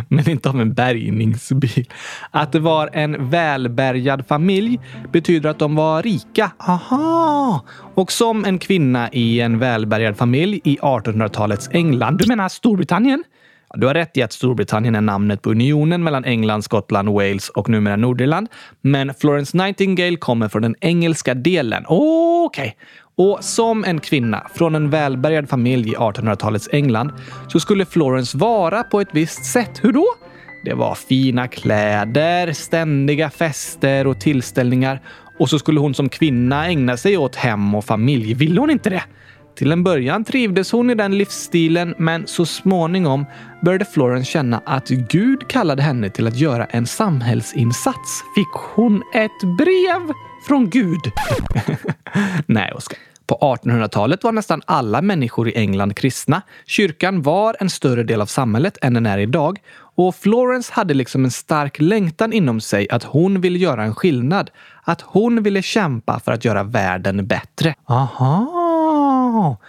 men 0.08 0.30
inte 0.30 0.50
av 0.50 0.62
en 0.62 0.74
bärgningsbil. 0.74 1.89
Att 2.32 2.51
det 2.51 2.60
var 2.60 2.89
en 2.94 3.30
välbärgad 3.30 4.27
familj 4.27 4.80
betyder 5.12 5.50
att 5.50 5.60
de 5.60 5.75
var 5.75 6.03
rika. 6.03 6.51
Aha! 6.58 7.65
Och 7.96 8.12
som 8.12 8.46
en 8.46 8.60
kvinna 8.60 9.10
i 9.12 9.41
en 9.41 9.60
välbärgad 9.60 10.18
familj 10.18 10.62
i 10.63 10.77
1800-talets 10.77 11.70
England. 11.72 12.18
Du 12.18 12.27
menar 12.27 12.50
Storbritannien? 12.50 13.24
Du 13.73 13.87
har 13.87 13.93
rätt 13.93 14.17
i 14.17 14.21
att 14.21 14.31
Storbritannien 14.31 14.95
är 14.95 15.01
namnet 15.01 15.41
på 15.41 15.51
unionen 15.51 16.03
mellan 16.03 16.25
England, 16.25 16.61
Skottland, 16.61 17.09
Wales 17.09 17.49
och 17.49 17.69
numera 17.69 17.95
Nordirland. 17.95 18.47
Men 18.81 19.13
Florence 19.13 19.57
Nightingale 19.57 20.17
kommer 20.17 20.49
från 20.49 20.61
den 20.61 20.75
engelska 20.81 21.33
delen. 21.33 21.83
Okej. 21.87 22.63
Okay. 22.63 22.71
Och 23.15 23.43
som 23.43 23.83
en 23.83 23.99
kvinna 23.99 24.47
från 24.55 24.75
en 24.75 24.89
välbärgad 24.89 25.49
familj 25.49 25.89
i 25.89 25.95
1800-talets 25.95 26.69
England 26.71 27.11
så 27.47 27.59
skulle 27.59 27.85
Florence 27.85 28.37
vara 28.37 28.83
på 28.83 29.01
ett 29.01 29.09
visst 29.11 29.45
sätt. 29.45 29.79
Hur 29.83 29.91
då? 29.91 30.05
Det 30.65 30.73
var 30.73 30.95
fina 30.95 31.47
kläder, 31.47 32.53
ständiga 32.53 33.29
fester 33.29 34.07
och 34.07 34.19
tillställningar. 34.19 35.01
Och 35.39 35.49
så 35.49 35.59
skulle 35.59 35.79
hon 35.79 35.93
som 35.93 36.09
kvinna 36.09 36.67
ägna 36.67 36.97
sig 36.97 37.17
åt 37.17 37.35
hem 37.35 37.75
och 37.75 37.85
familj. 37.85 38.33
Ville 38.33 38.59
hon 38.59 38.69
inte 38.69 38.89
det? 38.89 39.03
Till 39.55 39.72
en 39.72 39.84
början 39.84 40.24
trivdes 40.24 40.72
hon 40.72 40.89
i 40.89 40.96
den 40.96 41.17
livsstilen, 41.17 41.96
men 41.98 42.27
så 42.27 42.46
småningom 42.46 43.25
började 43.62 43.86
Florence 43.86 44.31
känna 44.31 44.62
att 44.65 44.89
Gud 44.89 45.48
kallade 45.48 45.81
henne 45.81 46.10
till 46.10 46.27
att 46.27 46.38
göra 46.38 46.65
en 46.65 46.88
samhällsinsats. 46.88 48.24
Fick 48.36 48.48
hon 48.75 49.03
ett 49.13 49.58
brev 49.58 50.13
från 50.48 50.70
Gud? 50.70 51.01
Nej, 52.46 52.72
Oskar. 52.72 52.98
På 53.27 53.38
1800-talet 53.38 54.24
var 54.24 54.31
nästan 54.31 54.62
alla 54.65 55.01
människor 55.01 55.50
i 55.50 55.55
England 55.55 55.96
kristna. 55.96 56.41
Kyrkan 56.65 57.22
var 57.22 57.55
en 57.60 57.70
större 57.70 58.03
del 58.03 58.22
av 58.22 58.25
samhället 58.25 58.77
än 58.81 58.93
den 58.93 59.05
är 59.05 59.17
idag. 59.17 59.60
Och 59.96 60.15
Florence 60.15 60.74
hade 60.74 60.93
liksom 60.93 61.25
en 61.25 61.31
stark 61.31 61.79
längtan 61.79 62.34
inom 62.34 62.62
sig 62.62 62.88
att 62.89 63.03
hon 63.03 63.41
ville 63.41 63.60
göra 63.60 63.84
en 63.84 63.96
skillnad. 63.96 64.50
Att 64.84 65.01
hon 65.01 65.43
ville 65.43 65.62
kämpa 65.62 66.20
för 66.20 66.31
att 66.31 66.46
göra 66.46 66.63
världen 66.63 67.27
bättre. 67.27 67.75
Aha! 67.86 68.61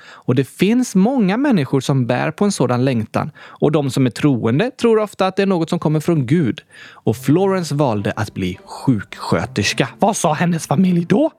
Och 0.04 0.34
det 0.34 0.44
finns 0.44 0.94
många 0.94 1.36
människor 1.36 1.80
som 1.80 2.06
bär 2.06 2.30
på 2.30 2.44
en 2.44 2.52
sådan 2.52 2.84
längtan. 2.84 3.30
Och 3.38 3.72
de 3.72 3.90
som 3.90 4.06
är 4.06 4.10
troende 4.10 4.70
tror 4.70 4.98
ofta 4.98 5.26
att 5.26 5.36
det 5.36 5.42
är 5.42 5.46
något 5.46 5.70
som 5.70 5.78
kommer 5.78 6.00
från 6.00 6.26
Gud. 6.26 6.60
Och 6.92 7.16
Florence 7.16 7.74
valde 7.74 8.12
att 8.16 8.34
bli 8.34 8.58
sjuksköterska. 8.64 9.88
Vad 9.98 10.16
sa 10.16 10.32
hennes 10.32 10.66
familj 10.66 11.04
då? 11.04 11.30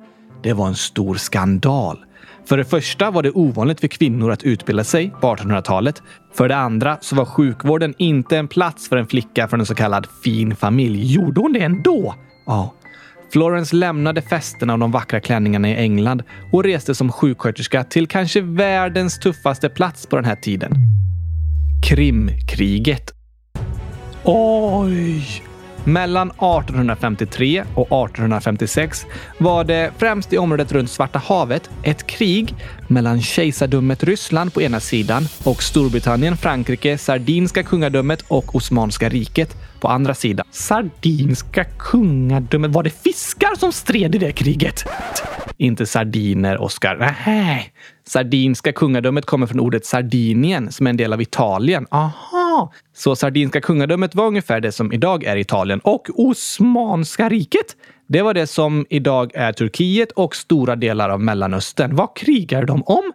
Det 0.43 0.53
var 0.53 0.67
en 0.67 0.75
stor 0.75 1.15
skandal. 1.15 2.05
För 2.45 2.57
det 2.57 2.65
första 2.65 3.11
var 3.11 3.23
det 3.23 3.31
ovanligt 3.31 3.79
för 3.79 3.87
kvinnor 3.87 4.31
att 4.31 4.43
utbilda 4.43 4.83
sig 4.83 5.13
på 5.21 5.35
1800-talet. 5.35 6.03
För 6.33 6.47
det 6.47 6.55
andra 6.55 6.97
så 7.01 7.15
var 7.15 7.25
sjukvården 7.25 7.93
inte 7.97 8.37
en 8.37 8.47
plats 8.47 8.89
för 8.89 8.97
en 8.97 9.07
flicka 9.07 9.47
från 9.47 9.59
en 9.59 9.65
så 9.65 9.75
kallad 9.75 10.07
fin 10.23 10.55
familj. 10.55 11.13
Gjorde 11.13 11.41
hon 11.41 11.53
det 11.53 11.59
ändå? 11.59 12.15
Ja. 12.45 12.73
Florence 13.33 13.75
lämnade 13.75 14.21
festerna 14.21 14.73
och 14.73 14.79
de 14.79 14.91
vackra 14.91 15.19
klänningarna 15.19 15.69
i 15.69 15.75
England 15.75 16.23
och 16.51 16.63
reste 16.63 16.95
som 16.95 17.11
sjuksköterska 17.11 17.83
till 17.83 18.07
kanske 18.07 18.41
världens 18.41 19.19
tuffaste 19.19 19.69
plats 19.69 20.05
på 20.05 20.15
den 20.15 20.25
här 20.25 20.35
tiden. 20.35 20.73
Krimkriget. 21.89 23.13
Oj! 24.23 25.43
Mellan 25.85 26.27
1853 26.27 27.63
och 27.75 28.07
1856 28.07 29.05
var 29.37 29.63
det 29.63 29.91
främst 29.97 30.33
i 30.33 30.37
området 30.37 30.71
runt 30.71 30.89
Svarta 30.89 31.19
havet 31.19 31.69
ett 31.83 32.07
krig 32.07 32.55
mellan 32.87 33.21
kejsardömet 33.21 34.03
Ryssland 34.03 34.53
på 34.53 34.61
ena 34.61 34.79
sidan 34.79 35.23
och 35.43 35.63
Storbritannien, 35.63 36.37
Frankrike, 36.37 36.97
Sardinska 36.97 37.63
kungadömet 37.63 38.25
och 38.27 38.55
Osmanska 38.55 39.09
riket 39.09 39.55
på 39.79 39.87
andra 39.87 40.13
sidan. 40.13 40.45
Sardinska 40.51 41.65
kungadömet? 41.79 42.71
Var 42.71 42.83
det 42.83 43.03
fiskar 43.03 43.55
som 43.59 43.71
stred 43.71 44.15
i 44.15 44.17
det 44.17 44.31
kriget? 44.31 44.85
Inte 45.57 45.85
sardiner, 45.85 46.61
Oskar. 46.61 47.15
Nej. 47.25 47.73
Sardinska 48.07 48.71
kungadömet 48.71 49.25
kommer 49.25 49.47
från 49.47 49.59
ordet 49.59 49.85
Sardinien 49.85 50.71
som 50.71 50.87
är 50.87 50.89
en 50.89 50.97
del 50.97 51.13
av 51.13 51.21
Italien. 51.21 51.87
Aha! 51.91 52.42
Så 52.93 53.15
Sardinska 53.15 53.61
kungadömet 53.61 54.15
var 54.15 54.27
ungefär 54.27 54.61
det 54.61 54.71
som 54.71 54.93
idag 54.93 55.23
är 55.23 55.35
Italien. 55.35 55.79
Och 55.79 56.09
Osmanska 56.15 57.29
riket? 57.29 57.77
Det 58.07 58.21
var 58.21 58.33
det 58.33 58.47
som 58.47 58.85
idag 58.89 59.31
är 59.33 59.51
Turkiet 59.51 60.11
och 60.11 60.35
stora 60.35 60.75
delar 60.75 61.09
av 61.09 61.21
Mellanöstern. 61.21 61.95
Vad 61.95 62.15
krigar 62.15 62.65
de 62.65 62.83
om? 62.83 63.13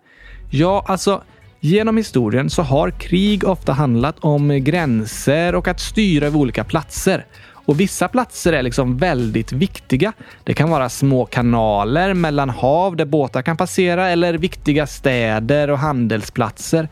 Ja, 0.51 0.85
alltså 0.89 1.23
Genom 1.61 1.97
historien 1.97 2.51
så 2.51 2.63
har 2.63 2.91
krig 2.91 3.45
ofta 3.45 3.73
handlat 3.73 4.17
om 4.21 4.65
gränser 4.65 5.55
och 5.55 5.69
att 5.69 5.81
styra 5.81 6.27
över 6.27 6.39
olika 6.39 6.65
platser. 6.65 7.27
Och 7.69 7.81
vissa 7.81 8.09
platser 8.09 8.53
är 8.53 8.63
liksom 8.63 8.99
väldigt 8.99 9.53
viktiga. 9.53 10.13
Det 10.45 10.55
kan 10.55 10.71
vara 10.71 10.89
små 10.89 11.25
kanaler 11.25 12.15
mellan 12.15 12.51
hav 12.51 12.97
där 12.97 13.05
båtar 13.05 13.43
kan 13.43 13.57
passera 13.57 14.09
eller 14.09 14.35
viktiga 14.35 14.87
städer 14.87 15.71
och 15.71 15.79
handelsplatser. 15.79 16.89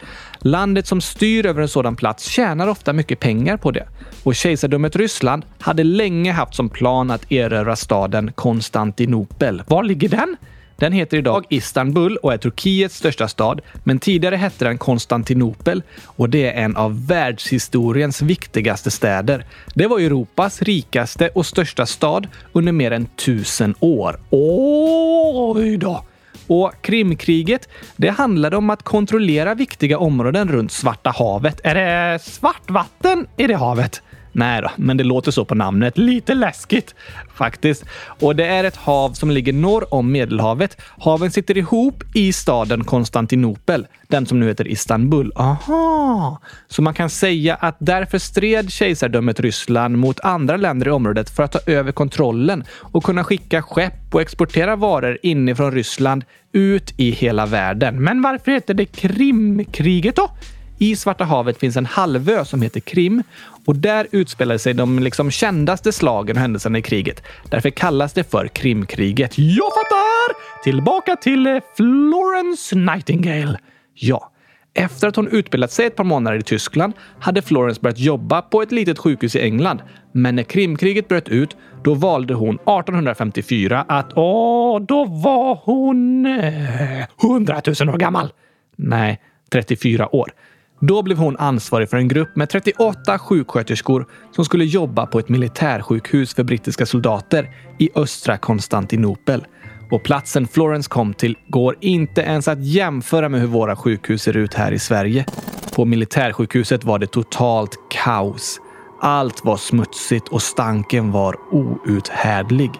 Landet 0.47 0.87
som 0.87 1.01
styr 1.01 1.47
över 1.47 1.63
en 1.63 1.69
sådan 1.69 1.97
plats 1.97 2.29
tjänar 2.29 2.69
ofta 2.69 2.93
mycket 2.93 3.21
pengar 3.21 3.57
på 3.57 3.71
det. 3.71 3.89
Och 4.23 4.35
kejsardömet 4.35 4.97
Ryssland 4.97 5.45
hade 5.61 5.85
länge 5.85 6.33
haft 6.33 6.55
som 6.55 6.69
plan 6.69 7.11
att 7.11 7.33
erövra 7.33 7.77
staden 7.77 8.33
Konstantinopel. 8.33 9.63
Var 9.67 9.83
ligger 9.83 10.09
den? 10.09 10.37
Den 10.77 10.93
heter 10.93 11.17
idag 11.17 11.45
Istanbul 11.49 12.17
och 12.17 12.33
är 12.33 12.39
Turkiets 12.39 12.97
största 12.97 13.29
stad, 13.29 13.61
men 13.85 13.99
tidigare 13.99 14.37
hette 14.37 14.65
den 14.65 14.79
Konstantinopel 14.79 15.83
och 16.05 16.31
det 16.31 16.53
är 16.53 16.65
en 16.65 16.77
av 16.77 17.07
världshistoriens 17.07 18.23
viktigaste 18.23 18.91
städer. 18.91 19.45
Det 19.75 19.87
var 19.87 19.99
Europas 19.99 20.63
rikaste 20.63 21.29
och 21.29 21.47
största 21.47 21.87
stad 21.87 22.29
under 22.53 22.73
mer 22.73 22.91
än 22.91 23.07
tusen 23.07 23.75
år. 23.81 24.21
Oj 24.31 25.77
då! 25.77 26.05
Och 26.47 26.73
Krimkriget, 26.81 27.69
det 27.97 28.09
handlade 28.09 28.57
om 28.57 28.71
att 28.71 28.83
kontrollera 28.83 29.55
viktiga 29.55 29.99
områden 29.99 30.49
runt 30.49 30.73
Svarta 30.73 31.11
havet. 31.11 31.61
Är 31.65 31.75
det 31.75 32.19
svartvatten 32.23 33.27
i 33.37 33.47
det 33.47 33.57
havet? 33.57 34.03
Nej 34.37 34.63
då, 34.63 34.71
men 34.77 34.97
det 34.97 35.05
låter 35.05 35.31
så 35.31 35.45
på 35.45 35.55
namnet. 35.55 35.99
Lite 35.99 36.35
läskigt 36.35 36.95
faktiskt. 37.35 37.85
Och 38.21 38.37
det 38.37 38.47
är 38.47 38.65
ett 38.65 38.77
hav 38.77 39.13
som 39.13 39.31
ligger 39.31 39.53
norr 39.53 39.95
om 39.95 40.13
Medelhavet. 40.13 40.81
Haven 40.99 41.31
sitter 41.31 41.59
ihop 41.59 42.05
i 42.15 42.33
staden 42.33 42.85
Konstantinopel, 42.85 43.87
den 44.09 44.27
som 44.27 44.41
nu 44.41 44.47
heter 44.47 44.69
Istanbul. 44.69 45.33
Aha! 45.37 46.41
Så 46.69 46.83
man 46.83 46.95
kan 46.95 47.11
säga 47.11 47.55
att 47.55 47.77
därför 47.79 48.19
stred 48.19 48.73
kejsardömet 48.73 49.41
Ryssland 49.41 49.99
mot 49.99 50.21
andra 50.21 50.57
länder 50.57 50.89
i 50.89 50.91
området 50.91 51.31
för 51.31 51.43
att 51.43 51.53
ta 51.53 51.61
över 51.67 51.93
kontrollen 51.93 52.65
och 52.71 53.05
kunna 53.05 53.25
skicka 53.25 53.63
skepp 53.63 54.15
och 54.15 54.21
exportera 54.21 54.77
varor 54.77 55.19
inifrån 55.23 55.73
Ryssland 55.73 56.25
ut 56.53 56.95
i 56.97 57.11
hela 57.11 57.47
världen. 57.47 58.03
Men 58.03 58.23
varför 58.23 58.53
heter 58.53 58.75
det 58.75 58.85
Krimkriget 58.85 60.17
då? 60.17 60.31
I 60.79 60.97
Svarta 60.97 61.25
havet 61.25 61.59
finns 61.59 61.77
en 61.77 61.87
halvö 61.87 62.45
som 62.45 62.63
heter 62.63 62.81
Krim 62.81 63.23
och 63.67 63.77
där 63.77 64.07
utspelar 64.11 64.59
sig 64.59 64.75
de 64.75 64.99
liksom 64.99 65.31
kändaste 65.31 65.93
slagen 65.93 66.37
och 66.37 66.41
händelserna 66.41 66.79
i 66.79 66.83
kriget. 66.83 67.23
Därför 67.51 67.71
kallas 67.71 68.13
det 68.13 68.31
för 68.31 68.49
Krimkriget. 68.49 69.39
Jag 69.39 69.73
fattar! 69.73 70.63
Tillbaka 70.65 71.17
till 71.17 71.47
eh, 71.47 71.59
Florence 71.77 72.77
Nightingale. 72.77 73.59
Ja, 73.95 74.33
efter 74.75 75.09
att 75.09 75.17
hon 75.17 75.29
utbildat 75.29 75.73
sig 75.73 75.87
ett 75.87 75.97
par 75.97 76.05
månader 76.05 76.39
i 76.39 76.43
Tyskland 76.43 76.93
hade 77.21 77.43
Florence 77.43 77.81
börjat 77.81 77.99
jobba 77.99 78.43
på 78.43 78.63
ett 78.63 78.73
litet 78.73 78.99
sjukhus 78.99 79.37
i 79.37 79.41
England. 79.41 79.83
Men 80.13 80.37
när 80.37 80.43
Krimkriget 80.43 81.09
bröt 81.09 81.29
ut, 81.29 81.57
då 81.85 81.95
valde 81.95 82.35
hon 82.35 82.55
1854 82.55 83.85
att... 83.89 84.13
Åh, 84.15 84.81
då 84.81 85.05
var 85.05 85.61
hon... 85.65 86.27
Eh, 86.27 87.05
100 87.23 87.63
000 87.81 87.89
år 87.95 87.99
gammal! 87.99 88.33
Nej, 88.77 89.21
34 89.53 90.15
år. 90.15 90.33
Då 90.81 91.03
blev 91.03 91.19
hon 91.19 91.37
ansvarig 91.37 91.91
för 91.91 91.97
en 91.97 92.09
grupp 92.09 92.37
med 92.37 92.49
38 92.49 93.19
sjuksköterskor 93.19 94.07
som 94.33 94.45
skulle 94.45 94.65
jobba 94.65 95.07
på 95.07 95.19
ett 95.19 95.29
militärsjukhus 95.29 96.35
för 96.35 96.43
brittiska 96.43 96.87
soldater 96.87 97.51
i 97.79 97.91
östra 97.95 98.37
Konstantinopel. 98.37 99.47
Och 99.91 100.03
platsen 100.03 100.49
Florence 100.49 100.89
kom 100.89 101.15
till 101.15 101.37
går 101.49 101.77
inte 101.81 102.21
ens 102.21 102.49
att 102.49 102.65
jämföra 102.65 103.29
med 103.29 103.41
hur 103.41 103.49
våra 103.49 103.77
sjukhus 103.77 104.23
ser 104.23 104.37
ut 104.37 104.55
här 104.55 104.73
i 104.73 104.79
Sverige. 104.79 105.27
På 105.75 105.85
militärsjukhuset 105.85 106.85
var 106.85 106.99
det 106.99 107.07
totalt 107.07 107.79
kaos. 107.91 108.61
Allt 109.01 109.45
var 109.45 109.57
smutsigt 109.57 110.29
och 110.29 110.43
stanken 110.43 111.13
var 111.13 111.37
outhärdlig. 111.51 112.71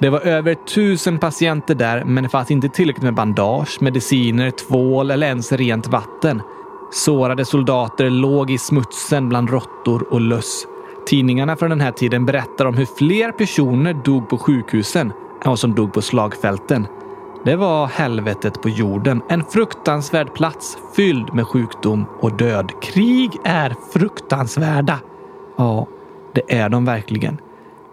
Det 0.00 0.10
var 0.10 0.20
över 0.20 0.54
tusen 0.54 1.18
patienter 1.18 1.74
där, 1.74 2.04
men 2.04 2.24
det 2.24 2.30
fanns 2.30 2.50
inte 2.50 2.68
tillräckligt 2.68 3.04
med 3.04 3.14
bandage, 3.14 3.78
mediciner, 3.80 4.50
tvål 4.50 5.10
eller 5.10 5.26
ens 5.26 5.52
rent 5.52 5.86
vatten. 5.86 6.42
Sårade 6.92 7.44
soldater 7.44 8.10
låg 8.10 8.50
i 8.50 8.58
smutsen 8.58 9.28
bland 9.28 9.50
råttor 9.50 10.12
och 10.12 10.20
löss. 10.20 10.66
Tidningarna 11.06 11.56
från 11.56 11.70
den 11.70 11.80
här 11.80 11.92
tiden 11.92 12.26
berättar 12.26 12.64
om 12.64 12.74
hur 12.74 12.86
fler 12.86 13.32
personer 13.32 13.94
dog 13.94 14.28
på 14.28 14.38
sjukhusen 14.38 15.12
än 15.44 15.50
vad 15.50 15.58
som 15.58 15.74
dog 15.74 15.92
på 15.92 16.02
slagfälten. 16.02 16.86
Det 17.44 17.56
var 17.56 17.86
helvetet 17.86 18.62
på 18.62 18.68
jorden. 18.68 19.22
En 19.28 19.44
fruktansvärd 19.44 20.34
plats 20.34 20.78
fylld 20.96 21.34
med 21.34 21.46
sjukdom 21.46 22.04
och 22.20 22.36
död. 22.36 22.72
Krig 22.82 23.30
är 23.44 23.74
fruktansvärda. 23.92 25.00
Ja, 25.58 25.86
det 26.34 26.58
är 26.58 26.68
de 26.68 26.84
verkligen. 26.84 27.40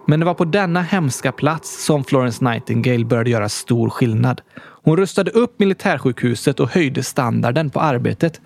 Men 0.06 0.20
det 0.20 0.26
var 0.26 0.34
på 0.34 0.44
denna 0.44 0.82
hemska 0.82 1.32
plats 1.32 1.84
som 1.84 2.04
Florence 2.04 2.44
Nightingale 2.44 3.04
började 3.04 3.30
göra 3.30 3.48
stor 3.48 3.90
skillnad. 3.90 4.40
Hon 4.84 4.96
rustade 4.96 5.30
upp 5.30 5.58
militärsjukhuset 5.60 6.60
och 6.60 6.70
höjde 6.70 7.02
standarden 7.02 7.70
på 7.70 7.80
arbetet. 7.80 8.40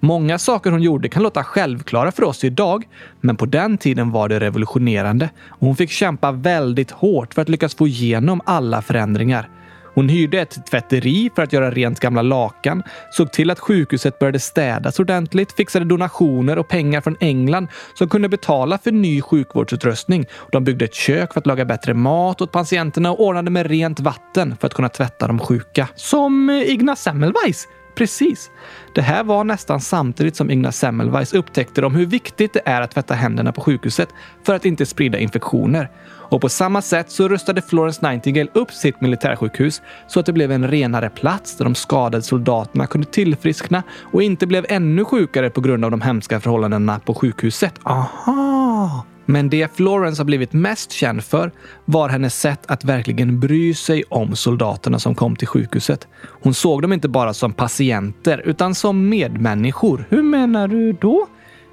Många 0.00 0.38
saker 0.38 0.70
hon 0.70 0.82
gjorde 0.82 1.08
kan 1.08 1.22
låta 1.22 1.44
självklara 1.44 2.12
för 2.12 2.24
oss 2.24 2.44
idag, 2.44 2.84
men 3.20 3.36
på 3.36 3.46
den 3.46 3.78
tiden 3.78 4.10
var 4.10 4.28
det 4.28 4.40
revolutionerande. 4.40 5.30
Och 5.48 5.66
hon 5.66 5.76
fick 5.76 5.90
kämpa 5.90 6.32
väldigt 6.32 6.90
hårt 6.90 7.34
för 7.34 7.42
att 7.42 7.48
lyckas 7.48 7.74
få 7.74 7.86
igenom 7.86 8.40
alla 8.44 8.82
förändringar. 8.82 9.48
Hon 9.94 10.08
hyrde 10.08 10.40
ett 10.40 10.66
tvätteri 10.66 11.30
för 11.34 11.42
att 11.42 11.52
göra 11.52 11.70
rent 11.70 12.00
gamla 12.00 12.22
lakan, 12.22 12.82
såg 13.10 13.32
till 13.32 13.50
att 13.50 13.58
sjukhuset 13.58 14.18
började 14.18 14.40
städas 14.40 15.00
ordentligt, 15.00 15.52
fixade 15.52 15.84
donationer 15.84 16.58
och 16.58 16.68
pengar 16.68 17.00
från 17.00 17.16
England 17.20 17.68
som 17.94 18.08
kunde 18.08 18.28
betala 18.28 18.78
för 18.78 18.92
ny 18.92 19.20
sjukvårdsutrustning. 19.20 20.26
De 20.52 20.64
byggde 20.64 20.84
ett 20.84 20.94
kök 20.94 21.32
för 21.32 21.40
att 21.40 21.46
laga 21.46 21.64
bättre 21.64 21.94
mat 21.94 22.40
åt 22.40 22.52
patienterna 22.52 23.10
och 23.10 23.20
ordnade 23.20 23.50
med 23.50 23.66
rent 23.66 24.00
vatten 24.00 24.56
för 24.60 24.66
att 24.66 24.74
kunna 24.74 24.88
tvätta 24.88 25.26
de 25.26 25.38
sjuka. 25.38 25.88
Som 25.94 26.50
eh, 26.50 26.56
Ignaz 26.56 27.02
Semmelweis 27.02 27.68
Precis. 27.94 28.50
Det 28.94 29.02
här 29.02 29.24
var 29.24 29.44
nästan 29.44 29.80
samtidigt 29.80 30.36
som 30.36 30.50
Ignaz 30.50 30.76
Semmelweis 30.76 31.34
upptäckte 31.34 31.86
om 31.86 31.94
hur 31.94 32.06
viktigt 32.06 32.52
det 32.52 32.62
är 32.64 32.80
att 32.80 32.90
tvätta 32.90 33.14
händerna 33.14 33.52
på 33.52 33.60
sjukhuset 33.60 34.08
för 34.42 34.54
att 34.54 34.64
inte 34.64 34.86
sprida 34.86 35.18
infektioner. 35.18 35.90
Och 36.06 36.40
på 36.40 36.48
samma 36.48 36.82
sätt 36.82 37.10
så 37.10 37.28
rustade 37.28 37.62
Florence 37.62 38.10
Nightingale 38.10 38.50
upp 38.54 38.70
sitt 38.70 39.00
militärsjukhus 39.00 39.82
så 40.08 40.20
att 40.20 40.26
det 40.26 40.32
blev 40.32 40.52
en 40.52 40.68
renare 40.68 41.10
plats 41.10 41.56
där 41.56 41.64
de 41.64 41.74
skadade 41.74 42.22
soldaterna 42.22 42.86
kunde 42.86 43.06
tillfriskna 43.06 43.82
och 44.12 44.22
inte 44.22 44.46
blev 44.46 44.66
ännu 44.68 45.04
sjukare 45.04 45.50
på 45.50 45.60
grund 45.60 45.84
av 45.84 45.90
de 45.90 46.00
hemska 46.00 46.40
förhållandena 46.40 47.00
på 47.04 47.14
sjukhuset. 47.14 47.74
Aha! 47.82 49.04
Men 49.26 49.50
det 49.50 49.76
Florence 49.76 50.20
har 50.20 50.24
blivit 50.24 50.52
mest 50.52 50.92
känd 50.92 51.24
för 51.24 51.52
var 51.84 52.08
hennes 52.08 52.40
sätt 52.40 52.60
att 52.66 52.84
verkligen 52.84 53.40
bry 53.40 53.74
sig 53.74 54.04
om 54.08 54.36
soldaterna 54.36 54.98
som 54.98 55.14
kom 55.14 55.36
till 55.36 55.48
sjukhuset. 55.48 56.08
Hon 56.42 56.54
såg 56.54 56.82
dem 56.82 56.92
inte 56.92 57.08
bara 57.08 57.34
som 57.34 57.52
patienter 57.52 58.42
utan 58.44 58.74
som 58.74 59.08
medmänniskor. 59.08 60.06
Hur 60.08 60.22
menar 60.22 60.68
du 60.68 60.92
då? 60.92 61.26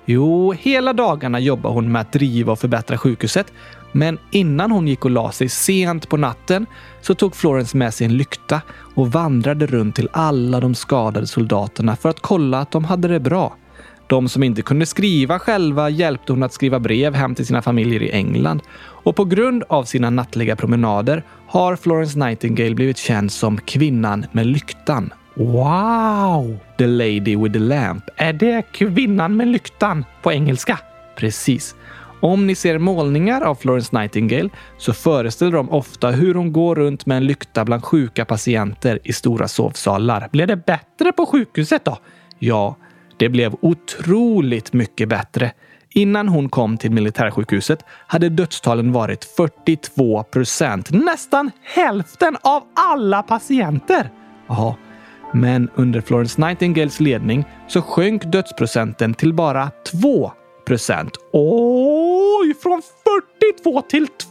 Jo, 0.05 0.53
hela 0.53 0.93
dagarna 0.93 1.39
jobbar 1.39 1.71
hon 1.71 1.91
med 1.91 2.01
att 2.01 2.13
driva 2.13 2.51
och 2.51 2.59
förbättra 2.59 2.97
sjukhuset. 2.97 3.53
Men 3.91 4.17
innan 4.31 4.71
hon 4.71 4.87
gick 4.87 5.05
och 5.05 5.11
la 5.11 5.31
sig 5.31 5.49
sent 5.49 6.09
på 6.09 6.17
natten 6.17 6.65
så 7.01 7.15
tog 7.15 7.35
Florence 7.35 7.77
med 7.77 7.93
sig 7.93 8.05
en 8.05 8.17
lykta 8.17 8.61
och 8.95 9.11
vandrade 9.11 9.65
runt 9.65 9.95
till 9.95 10.09
alla 10.13 10.59
de 10.59 10.75
skadade 10.75 11.27
soldaterna 11.27 11.95
för 11.95 12.09
att 12.09 12.19
kolla 12.19 12.59
att 12.59 12.71
de 12.71 12.85
hade 12.85 13.07
det 13.07 13.19
bra. 13.19 13.55
De 14.11 14.29
som 14.29 14.43
inte 14.43 14.61
kunde 14.61 14.85
skriva 14.85 15.39
själva 15.39 15.89
hjälpte 15.89 16.33
hon 16.33 16.43
att 16.43 16.53
skriva 16.53 16.79
brev 16.79 17.13
hem 17.13 17.35
till 17.35 17.45
sina 17.45 17.61
familjer 17.61 18.01
i 18.01 18.11
England. 18.11 18.61
Och 18.77 19.15
på 19.15 19.25
grund 19.25 19.63
av 19.69 19.83
sina 19.83 20.09
nattliga 20.09 20.55
promenader 20.55 21.23
har 21.47 21.75
Florence 21.75 22.19
Nightingale 22.19 22.75
blivit 22.75 22.97
känd 22.97 23.31
som 23.31 23.57
kvinnan 23.57 24.25
med 24.31 24.45
lyktan. 24.45 25.13
Wow! 25.35 26.57
The 26.77 26.87
lady 26.87 27.35
with 27.35 27.53
the 27.53 27.59
lamp. 27.59 28.03
Är 28.15 28.33
det 28.33 28.61
kvinnan 28.71 29.37
med 29.37 29.47
lyktan 29.47 30.05
på 30.21 30.31
engelska? 30.31 30.79
Precis. 31.15 31.75
Om 32.21 32.47
ni 32.47 32.55
ser 32.55 32.77
målningar 32.77 33.41
av 33.41 33.55
Florence 33.55 33.99
Nightingale 33.99 34.49
så 34.77 34.93
föreställer 34.93 35.51
de 35.51 35.69
ofta 35.69 36.09
hur 36.09 36.33
hon 36.33 36.53
går 36.53 36.75
runt 36.75 37.05
med 37.05 37.17
en 37.17 37.25
lykta 37.25 37.65
bland 37.65 37.83
sjuka 37.83 38.25
patienter 38.25 38.99
i 39.03 39.13
stora 39.13 39.47
sovsalar. 39.47 40.29
Blev 40.31 40.47
det 40.47 40.65
bättre 40.65 41.11
på 41.11 41.25
sjukhuset 41.25 41.85
då? 41.85 41.97
Ja, 42.39 42.75
det 43.21 43.29
blev 43.29 43.55
otroligt 43.61 44.73
mycket 44.73 45.09
bättre. 45.09 45.51
Innan 45.89 46.27
hon 46.27 46.49
kom 46.49 46.77
till 46.77 46.91
militärsjukhuset 46.91 47.85
hade 48.07 48.29
dödstalen 48.29 48.91
varit 48.91 49.23
42 49.25 50.23
procent. 50.23 50.91
Nästan 50.91 51.51
hälften 51.75 52.37
av 52.41 52.63
alla 52.75 53.23
patienter! 53.23 54.09
Ja, 54.47 54.75
men 55.33 55.69
under 55.75 56.01
Florence 56.01 56.41
Nightingales 56.41 56.99
ledning 56.99 57.45
så 57.67 57.81
sjönk 57.81 58.23
dödsprocenten 58.23 59.13
till 59.13 59.33
bara 59.33 59.71
2 60.01 60.31
procent. 60.67 61.17
Oj, 61.33 62.53
från 62.63 62.81
42 63.61 63.81
till 63.81 64.07
2! 64.07 64.29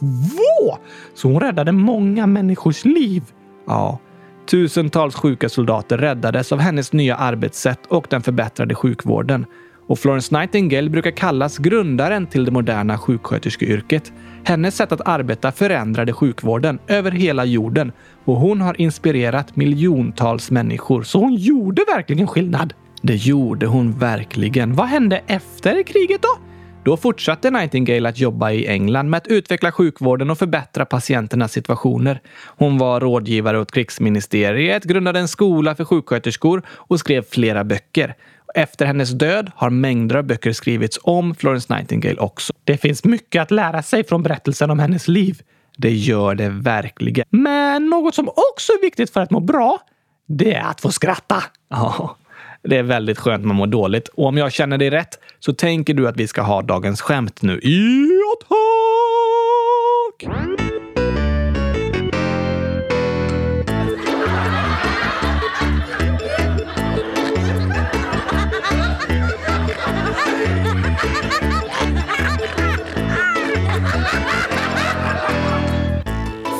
Så 1.15 1.27
hon 1.27 1.39
räddade 1.39 1.71
många 1.71 2.27
människors 2.27 2.85
liv. 2.85 3.23
Ja, 3.67 3.99
Tusentals 4.45 5.15
sjuka 5.15 5.49
soldater 5.49 5.97
räddades 5.97 6.51
av 6.51 6.59
hennes 6.59 6.93
nya 6.93 7.15
arbetssätt 7.15 7.79
och 7.87 8.07
den 8.09 8.21
förbättrade 8.21 8.75
sjukvården. 8.75 9.45
Och 9.87 9.99
Florence 9.99 10.39
Nightingale 10.39 10.89
brukar 10.89 11.11
kallas 11.11 11.57
grundaren 11.57 12.27
till 12.27 12.45
det 12.45 12.51
moderna 12.51 12.97
sjuksköterskeyrket. 12.97 14.11
Hennes 14.43 14.75
sätt 14.75 14.91
att 14.91 15.07
arbeta 15.07 15.51
förändrade 15.51 16.13
sjukvården 16.13 16.79
över 16.87 17.11
hela 17.11 17.45
jorden 17.45 17.91
och 18.25 18.35
hon 18.35 18.61
har 18.61 18.81
inspirerat 18.81 19.55
miljontals 19.55 20.51
människor. 20.51 21.03
Så 21.03 21.19
hon 21.19 21.35
gjorde 21.35 21.81
verkligen 21.95 22.27
skillnad. 22.27 22.73
Det 23.01 23.15
gjorde 23.15 23.65
hon 23.65 23.91
verkligen. 23.91 24.75
Vad 24.75 24.87
hände 24.87 25.21
efter 25.27 25.83
kriget 25.83 26.21
då? 26.21 26.50
Då 26.83 26.97
fortsatte 26.97 27.51
Nightingale 27.51 28.09
att 28.09 28.19
jobba 28.19 28.51
i 28.51 28.67
England 28.67 29.09
med 29.09 29.17
att 29.17 29.27
utveckla 29.27 29.71
sjukvården 29.71 30.29
och 30.29 30.37
förbättra 30.37 30.85
patienternas 30.85 31.51
situationer. 31.51 32.21
Hon 32.45 32.77
var 32.77 32.99
rådgivare 32.99 33.59
åt 33.59 33.71
krigsministeriet, 33.71 34.83
grundade 34.83 35.19
en 35.19 35.27
skola 35.27 35.75
för 35.75 35.85
sjuksköterskor 35.85 36.63
och 36.69 36.99
skrev 36.99 37.25
flera 37.31 37.63
böcker. 37.63 38.15
Efter 38.55 38.85
hennes 38.85 39.09
död 39.09 39.51
har 39.55 39.69
mängder 39.69 40.15
av 40.15 40.23
böcker 40.23 40.51
skrivits 40.53 40.99
om 41.03 41.35
Florence 41.35 41.75
Nightingale 41.75 42.19
också. 42.19 42.53
Det 42.63 42.77
finns 42.77 43.03
mycket 43.03 43.41
att 43.41 43.51
lära 43.51 43.83
sig 43.83 44.03
från 44.03 44.23
berättelsen 44.23 44.69
om 44.69 44.79
hennes 44.79 45.07
liv. 45.07 45.41
Det 45.77 45.91
gör 45.91 46.35
det 46.35 46.49
verkligen. 46.49 47.25
Men 47.29 47.89
något 47.89 48.15
som 48.15 48.29
också 48.29 48.71
är 48.71 48.81
viktigt 48.81 49.13
för 49.13 49.21
att 49.21 49.31
må 49.31 49.39
bra, 49.39 49.79
det 50.27 50.53
är 50.53 50.63
att 50.63 50.81
få 50.81 50.91
skratta. 50.91 51.43
Ja, 51.69 52.17
det 52.63 52.77
är 52.77 52.83
väldigt 52.83 53.19
skönt 53.19 53.41
när 53.41 53.47
man 53.47 53.55
mår 53.55 53.67
dåligt. 53.67 54.07
Och 54.07 54.25
om 54.25 54.37
jag 54.37 54.51
känner 54.51 54.77
dig 54.77 54.89
rätt 54.89 55.19
så 55.39 55.53
tänker 55.53 55.93
du 55.93 56.07
att 56.07 56.17
vi 56.17 56.27
ska 56.27 56.41
ha 56.41 56.61
dagens 56.61 57.01
skämt 57.01 57.41
nu. 57.41 57.59
Ja, 57.63 58.35
tack! 58.49 58.57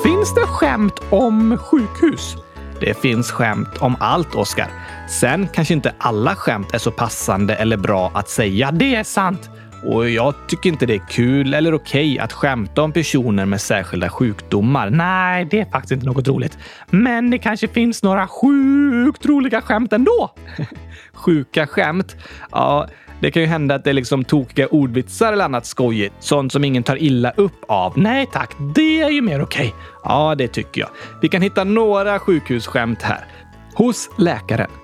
Finns 0.03 0.33
det 0.35 0.41
skämt 0.41 0.99
om 1.09 1.57
sjukhus? 1.57 2.35
Det 2.79 3.01
finns 3.01 3.31
skämt 3.31 3.77
om 3.79 3.95
allt, 3.99 4.35
Oskar. 4.35 4.67
Sen 5.11 5.47
kanske 5.53 5.73
inte 5.73 5.93
alla 5.97 6.35
skämt 6.35 6.73
är 6.73 6.77
så 6.77 6.91
passande 6.91 7.55
eller 7.55 7.77
bra 7.77 8.11
att 8.13 8.29
säga. 8.29 8.71
Det 8.71 8.95
är 8.95 9.03
sant! 9.03 9.49
Och 9.85 10.09
jag 10.09 10.33
tycker 10.47 10.69
inte 10.69 10.85
det 10.85 10.95
är 10.95 11.07
kul 11.09 11.53
eller 11.53 11.73
okej 11.73 12.19
att 12.19 12.33
skämta 12.33 12.81
om 12.81 12.91
personer 12.91 13.45
med 13.45 13.61
särskilda 13.61 14.09
sjukdomar. 14.09 14.89
Nej, 14.89 15.45
det 15.45 15.59
är 15.59 15.65
faktiskt 15.65 15.91
inte 15.91 16.05
något 16.05 16.27
roligt. 16.27 16.57
Men 16.89 17.29
det 17.29 17.37
kanske 17.37 17.67
finns 17.67 18.03
några 18.03 18.27
sjukt 18.27 19.25
roliga 19.25 19.61
skämt 19.61 19.93
ändå. 19.93 20.31
Sjuka 21.13 21.67
skämt? 21.67 22.15
Ja, 22.51 22.87
det 23.19 23.31
kan 23.31 23.41
ju 23.41 23.47
hända 23.47 23.75
att 23.75 23.83
det 23.83 23.89
är 23.89 23.93
liksom 23.93 24.23
tokiga 24.23 24.67
ordvitsar 24.67 25.33
eller 25.33 25.45
annat 25.45 25.65
skojigt. 25.65 26.15
Sånt 26.19 26.51
som 26.51 26.63
ingen 26.63 26.83
tar 26.83 27.03
illa 27.03 27.31
upp 27.31 27.65
av. 27.67 27.93
Nej 27.97 28.29
tack, 28.31 28.55
det 28.75 29.01
är 29.01 29.09
ju 29.09 29.21
mer 29.21 29.41
okej. 29.41 29.73
Ja, 30.03 30.35
det 30.35 30.47
tycker 30.47 30.81
jag. 30.81 30.89
Vi 31.21 31.29
kan 31.29 31.41
hitta 31.41 31.63
några 31.63 32.19
sjukhusskämt 32.19 33.01
här. 33.01 33.25
Hos 33.73 34.09
läkaren. 34.17 34.80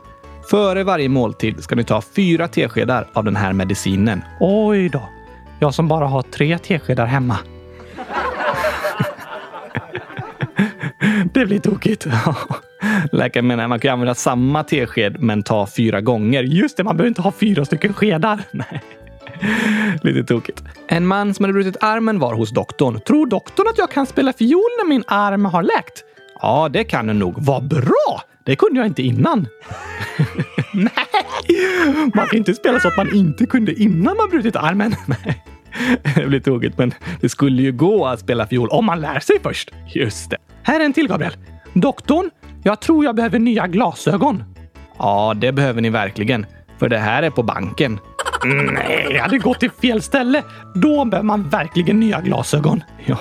Före 0.50 0.84
varje 0.84 1.10
måltid 1.10 1.64
ska 1.64 1.76
ni 1.76 1.84
ta 1.84 2.02
fyra 2.02 2.48
teskedar 2.48 3.08
av 3.14 3.24
den 3.24 3.36
här 3.36 3.54
medicinen. 3.54 4.24
Oj 4.40 4.90
då! 4.90 5.10
Jag 5.60 5.74
som 5.74 5.88
bara 5.88 6.08
har 6.08 6.22
tre 6.22 6.58
teskedar 6.58 7.06
hemma. 7.06 7.38
det 11.34 11.46
blir 11.46 11.60
tokigt. 11.60 12.08
Läkaren 13.12 13.48
menar 13.48 13.64
att 13.64 13.70
man 13.70 13.80
kan 13.80 13.94
använda 13.94 14.16
samma 14.16 14.64
tesked 14.64 15.20
men 15.20 15.44
ta 15.44 15.68
fyra 15.68 16.02
gånger. 16.02 16.44
Just 16.44 16.78
det, 16.78 16.84
man 16.84 16.98
behöver 16.98 17.08
inte 17.08 17.22
ha 17.22 17.32
fyra 17.32 17.66
stycken 17.66 17.94
skedar. 17.94 18.40
Nej. 18.52 18.84
Lite 20.02 20.24
tokigt. 20.24 20.64
En 20.88 21.08
man 21.08 21.34
som 21.34 21.44
hade 21.44 21.54
brutit 21.54 21.78
armen 21.84 22.20
var 22.20 22.34
hos 22.34 22.50
doktorn. 22.50 23.00
Tror 23.00 23.28
doktorn 23.28 23.68
att 23.68 23.78
jag 23.78 23.92
kan 23.92 24.06
spela 24.06 24.34
fiol 24.34 24.70
när 24.80 24.88
min 24.90 25.04
arm 25.08 25.46
har 25.46 25.64
läkt? 25.64 26.04
Ja, 26.42 26.70
det 26.70 26.84
kan 26.84 27.08
du 27.08 27.14
nog. 27.14 27.36
Vad 27.38 27.68
bra! 27.68 28.22
Det 28.44 28.56
kunde 28.56 28.80
jag 28.80 28.88
inte 28.88 29.02
innan. 29.02 29.48
Nej, 30.84 32.12
man 32.16 32.28
kan 32.28 32.38
inte 32.38 32.54
spela 32.54 32.80
så 32.80 32.88
att 32.88 32.98
man 32.98 33.16
inte 33.16 33.46
kunde 33.46 33.74
innan 33.74 34.18
man 34.18 34.30
brutit 34.30 34.56
armen. 34.56 34.96
Nej. 35.06 35.44
Det 36.16 36.28
blir 36.28 36.40
tokigt, 36.40 36.78
men 36.78 36.94
det 37.22 37.30
skulle 37.30 37.62
ju 37.62 37.72
gå 37.72 38.06
att 38.06 38.20
spela 38.20 38.48
fiol 38.48 38.70
om 38.70 38.86
man 38.86 39.02
lär 39.02 39.20
sig 39.20 39.36
först. 39.44 39.72
Just 39.88 40.30
det. 40.30 40.38
Här 40.63 40.80
är 40.80 40.86
en 40.86 40.94
till, 40.94 41.08
Gabriel. 41.08 41.34
Doktorn, 41.74 42.30
jag 42.63 42.80
tror 42.80 43.06
jag 43.06 43.16
behöver 43.16 43.40
nya 43.40 43.68
glasögon. 43.68 44.44
Ja, 44.98 45.34
det 45.38 45.52
behöver 45.52 45.82
ni 45.82 45.90
verkligen. 45.90 46.46
För 46.80 46.90
det 46.90 46.98
här 46.98 47.24
är 47.24 47.30
på 47.30 47.44
banken. 47.44 48.00
Mm, 48.43 48.65
nej, 48.65 49.08
jag 49.12 49.21
hade 49.21 49.38
gått 49.38 49.60
till 49.60 49.71
fel 49.71 50.02
ställe. 50.02 50.43
Då 50.73 51.06
behöver 51.06 51.26
man 51.26 51.50
verkligen 51.50 52.00
nya 52.00 52.21
glasögon. 52.21 52.84
Ja, 53.06 53.17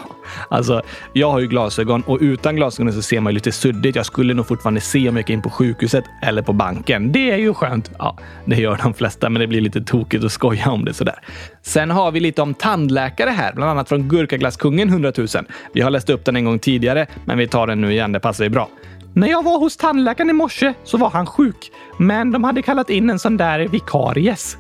alltså, 0.50 0.83
jag 1.12 1.31
har 1.31 1.40
ju 1.40 1.46
glasögon 1.46 2.02
och 2.02 2.18
utan 2.20 2.57
glasögonen 2.57 2.94
så 2.94 3.02
ser 3.02 3.20
man 3.20 3.33
ju 3.33 3.35
lite 3.35 3.52
suddigt. 3.52 3.96
Jag 3.96 4.07
skulle 4.07 4.35
nog 4.35 4.46
fortfarande 4.46 4.81
se 4.81 5.09
om 5.09 5.16
jag 5.16 5.20
gick 5.20 5.31
in 5.31 5.42
på 5.42 5.50
sjukhuset 5.50 6.05
eller 6.22 6.42
på 6.42 6.52
banken. 6.52 7.12
Det 7.12 7.31
är 7.31 7.37
ju 7.37 7.55
skönt. 7.55 7.90
Ja, 7.98 8.18
det 8.44 8.57
gör 8.57 8.81
de 8.83 8.94
flesta, 8.94 9.31
men 9.31 9.40
det 9.40 9.46
blir 9.46 9.61
lite 9.61 9.81
tokigt 9.81 10.24
att 10.24 10.33
skoja 10.33 10.70
om 10.70 10.85
det 10.85 10.94
sådär. 10.94 11.18
Sen 11.62 11.90
har 11.90 12.11
vi 12.11 12.20
lite 12.20 12.42
om 12.42 12.55
tandläkare 12.55 13.31
här, 13.31 13.52
bland 13.52 13.70
annat 13.70 13.88
från 13.88 14.09
Gurkaglasskungen 14.09 14.88
100 14.88 15.12
000. 15.16 15.29
Vi 15.72 15.81
har 15.81 15.90
läst 15.90 16.11
upp 16.11 16.24
den 16.24 16.37
en 16.37 16.44
gång 16.44 16.59
tidigare, 16.59 17.07
men 17.24 17.38
vi 17.38 17.48
tar 17.48 17.66
den 17.66 17.81
nu 17.81 17.92
igen. 17.92 18.12
Det 18.12 18.20
passar 18.20 18.44
ju 18.44 18.50
bra. 18.50 18.68
När 19.12 19.29
jag 19.29 19.42
var 19.42 19.59
hos 19.59 19.76
tandläkaren 19.76 20.31
i 20.31 20.33
morse 20.33 20.74
så 20.85 20.98
var 20.98 21.11
han 21.11 21.26
sjuk, 21.26 21.70
men 21.98 22.33
de 22.33 22.44
hade 22.44 22.62
kallat 22.62 22.90
in 22.90 23.11
en 23.11 23.18
sån 23.18 23.37
där 23.37 23.68
vikaries. 23.68 24.59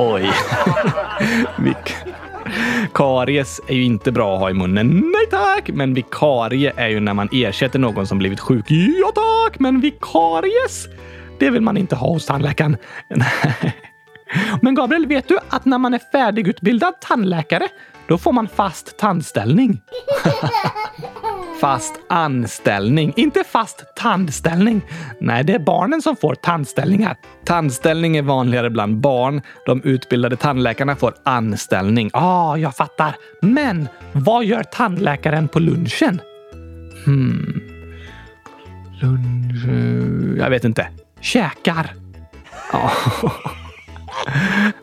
Oj. 0.00 0.30
Vik 1.58 1.94
Karies 2.94 3.60
är 3.66 3.74
ju 3.74 3.84
inte 3.84 4.12
bra 4.12 4.34
att 4.34 4.40
ha 4.40 4.50
i 4.50 4.54
munnen. 4.54 4.88
Nej 4.88 5.26
tack! 5.30 5.68
Men 5.68 5.94
vikarie 5.94 6.72
är 6.76 6.88
ju 6.88 7.00
när 7.00 7.14
man 7.14 7.28
ersätter 7.32 7.78
någon 7.78 8.06
som 8.06 8.18
blivit 8.18 8.40
sjuk. 8.40 8.64
Ja 8.68 9.12
tack! 9.14 9.58
Men 9.58 9.80
vikaries? 9.80 10.88
det 11.38 11.50
vill 11.50 11.62
man 11.62 11.76
inte 11.76 11.96
ha 11.96 12.08
hos 12.08 12.26
tandläkaren. 12.26 12.76
Men 14.62 14.74
Gabriel, 14.74 15.06
vet 15.06 15.28
du 15.28 15.38
att 15.48 15.64
när 15.64 15.78
man 15.78 15.94
är 15.94 16.00
färdigutbildad 16.12 17.00
tandläkare, 17.00 17.68
då 18.08 18.18
får 18.18 18.32
man 18.32 18.48
fast 18.48 18.98
tandställning. 18.98 19.80
fast 21.60 22.00
anställning, 22.08 23.12
inte 23.16 23.44
fast 23.44 23.84
tandställning. 23.96 24.82
Nej, 25.20 25.44
det 25.44 25.52
är 25.52 25.58
barnen 25.58 26.02
som 26.02 26.16
får 26.16 26.34
tandställningar. 26.34 27.16
Tandställning 27.44 28.16
är 28.16 28.22
vanligare 28.22 28.70
bland 28.70 28.96
barn. 28.96 29.42
De 29.66 29.82
utbildade 29.82 30.36
tandläkarna 30.36 30.96
får 30.96 31.14
anställning. 31.24 32.10
Ja, 32.12 32.20
ah, 32.20 32.56
jag 32.56 32.76
fattar. 32.76 33.16
Men 33.42 33.88
vad 34.12 34.44
gör 34.44 34.62
tandläkaren 34.62 35.48
på 35.48 35.58
lunchen? 35.58 36.20
Hmm. 37.04 37.60
Lunch... 39.00 39.64
Jag 40.38 40.50
vet 40.50 40.64
inte. 40.64 40.88
Käkar. 41.20 41.94
Ja. 42.72 42.92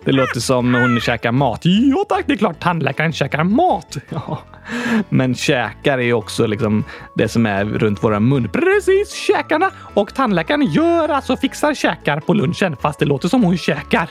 Det 0.05 0.12
låter 0.12 0.39
som 0.39 0.73
hon 0.73 0.99
käkar 0.99 1.31
mat. 1.31 1.62
Ja 1.63 2.05
tack, 2.10 2.23
det 2.27 2.34
är 2.34 2.38
klart 2.38 2.60
tandläkaren 2.60 3.13
käkar 3.13 3.43
mat. 3.43 3.97
Ja. 4.10 4.39
Men 5.10 5.36
käkar 5.36 5.99
är 5.99 6.13
också 6.13 6.47
liksom 6.47 6.84
det 7.15 7.27
som 7.27 7.45
är 7.45 7.65
runt 7.65 8.03
våra 8.03 8.19
mun. 8.19 8.49
Precis, 8.49 9.13
käkarna! 9.13 9.71
Och 9.93 10.15
tandläkaren 10.15 10.62
gör 10.62 11.10
alltså 11.10 11.38
fixar 11.38 11.73
käkar 11.73 12.19
på 12.19 12.34
lunchen, 12.34 12.75
fast 12.81 12.99
det 12.99 13.05
låter 13.05 13.27
som 13.27 13.43
hon 13.43 13.58
käkar. 13.58 14.10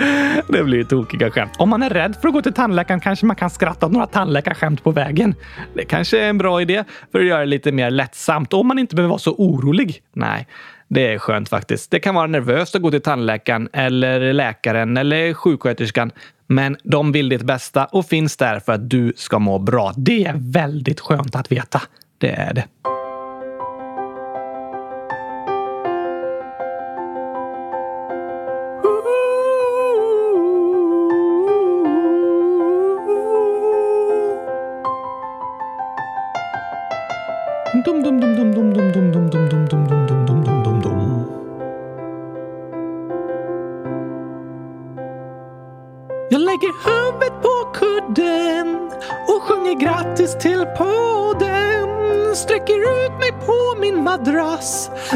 Det 0.48 0.64
blir 0.64 0.84
tokiga 0.84 1.30
skämt. 1.30 1.52
Om 1.58 1.68
man 1.68 1.82
är 1.82 1.90
rädd 1.90 2.16
för 2.20 2.28
att 2.28 2.34
gå 2.34 2.42
till 2.42 2.52
tandläkaren 2.52 3.00
kanske 3.00 3.26
man 3.26 3.36
kan 3.36 3.50
skratta 3.50 3.86
åt 3.86 3.92
några 3.92 4.06
tandläkarskämt 4.06 4.84
på 4.84 4.90
vägen. 4.90 5.34
Det 5.74 5.84
kanske 5.84 6.20
är 6.20 6.28
en 6.28 6.38
bra 6.38 6.62
idé 6.62 6.84
för 7.12 7.18
att 7.18 7.26
göra 7.26 7.40
det 7.40 7.46
lite 7.46 7.72
mer 7.72 7.90
lättsamt 7.90 8.52
om 8.52 8.66
man 8.68 8.78
inte 8.78 8.96
behöver 8.96 9.08
vara 9.08 9.18
så 9.18 9.34
orolig. 9.34 10.02
Nej, 10.12 10.46
det 10.90 11.12
är 11.12 11.18
skönt 11.18 11.48
faktiskt. 11.48 11.90
Det 11.90 12.00
kan 12.00 12.14
vara 12.14 12.26
nervöst 12.26 12.74
att 12.74 12.82
gå 12.82 12.90
till 12.90 13.02
tandläkaren 13.02 13.68
eller 13.72 14.32
läkaren 14.32 14.96
eller 14.96 15.34
sjuksköterskan. 15.34 16.12
Men 16.46 16.76
de 16.84 17.12
vill 17.12 17.28
ditt 17.28 17.42
bästa 17.42 17.84
och 17.84 18.06
finns 18.06 18.36
där 18.36 18.60
för 18.60 18.72
att 18.72 18.90
du 18.90 19.12
ska 19.16 19.38
må 19.38 19.58
bra. 19.58 19.92
Det 19.96 20.24
är 20.24 20.34
väldigt 20.52 21.00
skönt 21.00 21.36
att 21.36 21.52
veta. 21.52 21.82
Det 22.18 22.30
är 22.30 22.54
det. 22.54 22.64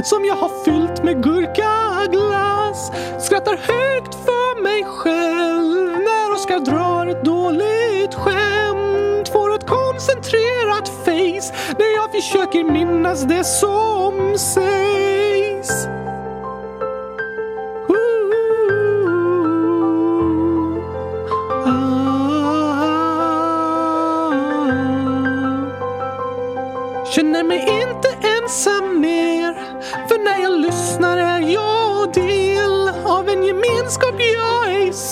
Som 0.03 0.25
jag 0.25 0.35
har 0.35 0.65
fyllt 0.65 1.05
med 1.05 1.23
gurkaglass. 1.23 2.91
Skrattar 3.21 3.57
högt 3.57 4.15
för 4.15 4.63
mig 4.63 4.85
själv 4.85 5.91
när 5.91 6.33
Oskar 6.33 6.59
drar 6.59 7.07
ett 7.07 7.25
dåligt 7.25 8.15
skämt. 8.15 9.29
Får 9.29 9.55
ett 9.55 9.67
koncentrerat 9.67 10.89
face 10.89 11.55
när 11.79 11.97
jag 11.97 12.11
försöker 12.11 12.65
minnas 12.65 13.23
det 13.23 13.45
som 13.45 14.39
sägs. 14.39 15.04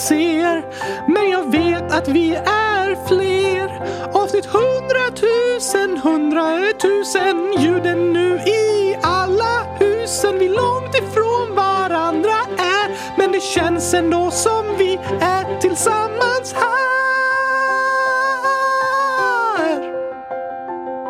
Ser 0.09 0.65
Men 1.09 1.31
jag 1.31 1.51
vet 1.51 1.93
att 1.93 2.09
vi 2.09 2.35
är 2.35 3.09
fler. 3.09 3.69
Avsnitt 4.15 4.47
hundratusen, 4.47 5.99
hundratusen 5.99 7.53
Ljuden 7.59 8.12
nu 8.12 8.35
i 8.37 8.97
alla 9.03 9.67
husen. 9.79 10.38
Vi 10.38 10.49
långt 10.49 10.95
ifrån 10.95 11.55
varandra 11.55 12.37
är 12.59 13.19
Men 13.19 13.33
det 13.33 13.43
känns 13.43 13.95
ändå 13.95 14.31
som 14.31 14.65
vi 14.79 14.99
är 15.21 15.61
tillsammans 15.61 16.55
här. 16.55 16.73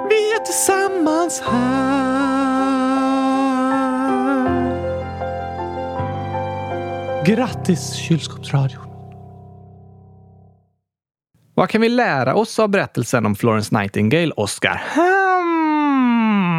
Vi 0.08 0.32
är 0.34 0.44
tillsammans 0.44 1.40
här. 1.40 2.12
Grattis 7.24 7.94
kylskåpsradion. 8.52 8.92
Vad 11.54 11.68
kan 11.68 11.80
vi 11.80 11.88
lära 11.88 12.34
oss 12.34 12.58
av 12.58 12.68
berättelsen 12.68 13.26
om 13.26 13.36
Florence 13.36 13.78
Nightingale, 13.78 14.32
Oscar? 14.36 14.82
Hmm, 14.94 16.50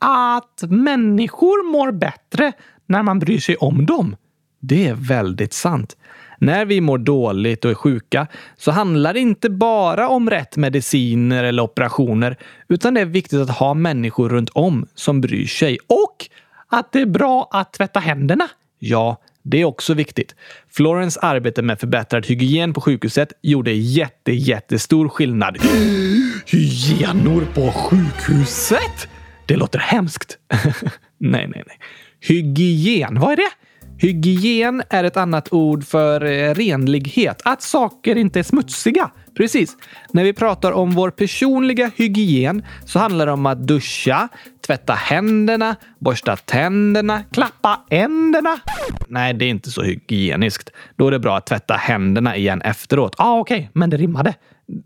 att 0.00 0.62
människor 0.62 1.72
mår 1.72 1.92
bättre 1.92 2.52
när 2.86 3.02
man 3.02 3.18
bryr 3.18 3.38
sig 3.38 3.56
om 3.56 3.86
dem. 3.86 4.16
Det 4.60 4.88
är 4.88 4.94
väldigt 4.94 5.52
sant. 5.52 5.96
När 6.38 6.64
vi 6.64 6.80
mår 6.80 6.98
dåligt 6.98 7.64
och 7.64 7.70
är 7.70 7.74
sjuka 7.74 8.26
så 8.56 8.70
handlar 8.70 9.14
det 9.14 9.20
inte 9.20 9.50
bara 9.50 10.08
om 10.08 10.30
rätt 10.30 10.56
mediciner 10.56 11.44
eller 11.44 11.62
operationer, 11.62 12.36
utan 12.68 12.94
det 12.94 13.00
är 13.00 13.04
viktigt 13.04 13.40
att 13.40 13.58
ha 13.58 13.74
människor 13.74 14.28
runt 14.28 14.50
om 14.50 14.86
som 14.94 15.20
bryr 15.20 15.46
sig. 15.46 15.78
Och 15.86 16.26
att 16.68 16.92
det 16.92 17.00
är 17.00 17.06
bra 17.06 17.48
att 17.52 17.72
tvätta 17.72 18.00
händerna. 18.00 18.48
Ja, 18.78 19.16
det 19.42 19.60
är 19.60 19.64
också 19.64 19.94
viktigt. 19.94 20.34
Florence 20.70 21.20
arbete 21.20 21.62
med 21.62 21.80
förbättrad 21.80 22.26
hygien 22.26 22.74
på 22.74 22.80
sjukhuset 22.80 23.32
gjorde 23.42 23.72
jätte, 23.72 24.32
jättestor 24.32 25.08
skillnad. 25.08 25.58
Hygienor 26.46 27.46
på 27.54 27.72
sjukhuset? 27.72 29.08
Det 29.46 29.56
låter 29.56 29.78
hemskt. 29.78 30.38
nej, 31.18 31.48
nej, 31.48 31.62
nej. 31.66 31.78
Hygien, 32.20 33.20
vad 33.20 33.32
är 33.32 33.36
det? 33.36 33.50
Hygien 33.98 34.82
är 34.90 35.04
ett 35.04 35.16
annat 35.16 35.52
ord 35.52 35.84
för 35.84 36.24
eh, 36.24 36.54
renlighet. 36.54 37.42
Att 37.44 37.62
saker 37.62 38.16
inte 38.16 38.38
är 38.38 38.42
smutsiga. 38.42 39.10
Precis. 39.34 39.76
När 40.12 40.24
vi 40.24 40.32
pratar 40.32 40.72
om 40.72 40.90
vår 40.90 41.10
personliga 41.10 41.90
hygien 41.96 42.62
så 42.84 42.98
handlar 42.98 43.26
det 43.26 43.32
om 43.32 43.46
att 43.46 43.66
duscha, 43.66 44.28
tvätta 44.66 44.92
händerna, 44.92 45.76
borsta 45.98 46.36
tänderna, 46.36 47.22
klappa 47.32 47.84
änderna. 47.90 48.60
Nej, 49.08 49.34
det 49.34 49.44
är 49.44 49.48
inte 49.48 49.70
så 49.70 49.82
hygieniskt. 49.82 50.70
Då 50.96 51.06
är 51.06 51.10
det 51.10 51.18
bra 51.18 51.36
att 51.36 51.46
tvätta 51.46 51.74
händerna 51.74 52.36
igen 52.36 52.62
efteråt. 52.62 53.14
Ja, 53.18 53.24
ah, 53.24 53.38
okej, 53.38 53.58
okay. 53.58 53.68
men 53.72 53.90
det 53.90 53.96
rimmade. 53.96 54.34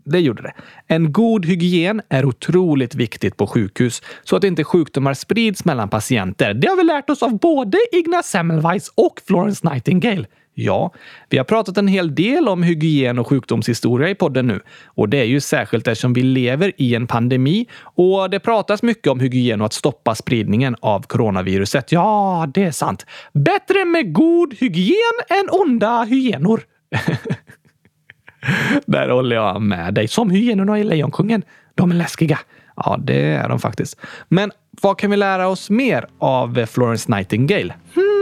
Det 0.05 0.19
gjorde 0.19 0.41
det. 0.41 0.53
En 0.87 1.11
god 1.11 1.45
hygien 1.45 2.01
är 2.09 2.25
otroligt 2.25 2.95
viktigt 2.95 3.37
på 3.37 3.47
sjukhus 3.47 4.01
så 4.23 4.35
att 4.35 4.43
inte 4.43 4.63
sjukdomar 4.63 5.13
sprids 5.13 5.65
mellan 5.65 5.89
patienter. 5.89 6.53
Det 6.53 6.67
har 6.67 6.77
vi 6.77 6.83
lärt 6.83 7.09
oss 7.09 7.23
av 7.23 7.39
både 7.39 7.77
Ignaz 7.91 8.25
Semmelweis 8.25 8.91
och 8.95 9.21
Florence 9.27 9.69
Nightingale. 9.69 10.25
Ja, 10.57 10.93
vi 11.29 11.37
har 11.37 11.45
pratat 11.45 11.77
en 11.77 11.87
hel 11.87 12.15
del 12.15 12.47
om 12.47 12.63
hygien 12.63 13.19
och 13.19 13.27
sjukdomshistoria 13.27 14.09
i 14.09 14.15
podden 14.15 14.47
nu. 14.47 14.59
Och 14.85 15.09
det 15.09 15.17
är 15.17 15.23
ju 15.23 15.39
särskilt 15.39 15.87
eftersom 15.87 16.13
vi 16.13 16.23
lever 16.23 16.71
i 16.77 16.95
en 16.95 17.07
pandemi 17.07 17.67
och 17.79 18.29
det 18.29 18.39
pratas 18.39 18.83
mycket 18.83 19.07
om 19.07 19.19
hygien 19.19 19.61
och 19.61 19.65
att 19.65 19.73
stoppa 19.73 20.15
spridningen 20.15 20.75
av 20.81 21.01
coronaviruset. 21.01 21.91
Ja, 21.91 22.47
det 22.53 22.63
är 22.63 22.71
sant. 22.71 23.05
Bättre 23.33 23.85
med 23.85 24.13
god 24.13 24.53
hygien 24.53 25.13
än 25.29 25.49
onda 25.49 26.03
hyenor. 26.03 26.61
Där 28.85 29.09
håller 29.09 29.35
jag 29.35 29.61
med 29.61 29.93
dig. 29.93 30.07
Som 30.07 30.29
hyenorna 30.29 30.79
i 30.79 30.83
Lejonkungen. 30.83 31.43
De 31.75 31.91
är 31.91 31.95
läskiga. 31.95 32.39
Ja, 32.75 32.99
det 33.03 33.21
är 33.21 33.49
de 33.49 33.59
faktiskt. 33.59 33.99
Men 34.27 34.51
vad 34.81 34.99
kan 34.99 35.11
vi 35.11 35.17
lära 35.17 35.47
oss 35.47 35.69
mer 35.69 36.07
av 36.19 36.65
Florence 36.65 37.11
Nightingale? 37.11 37.73
Hmm. 37.95 38.14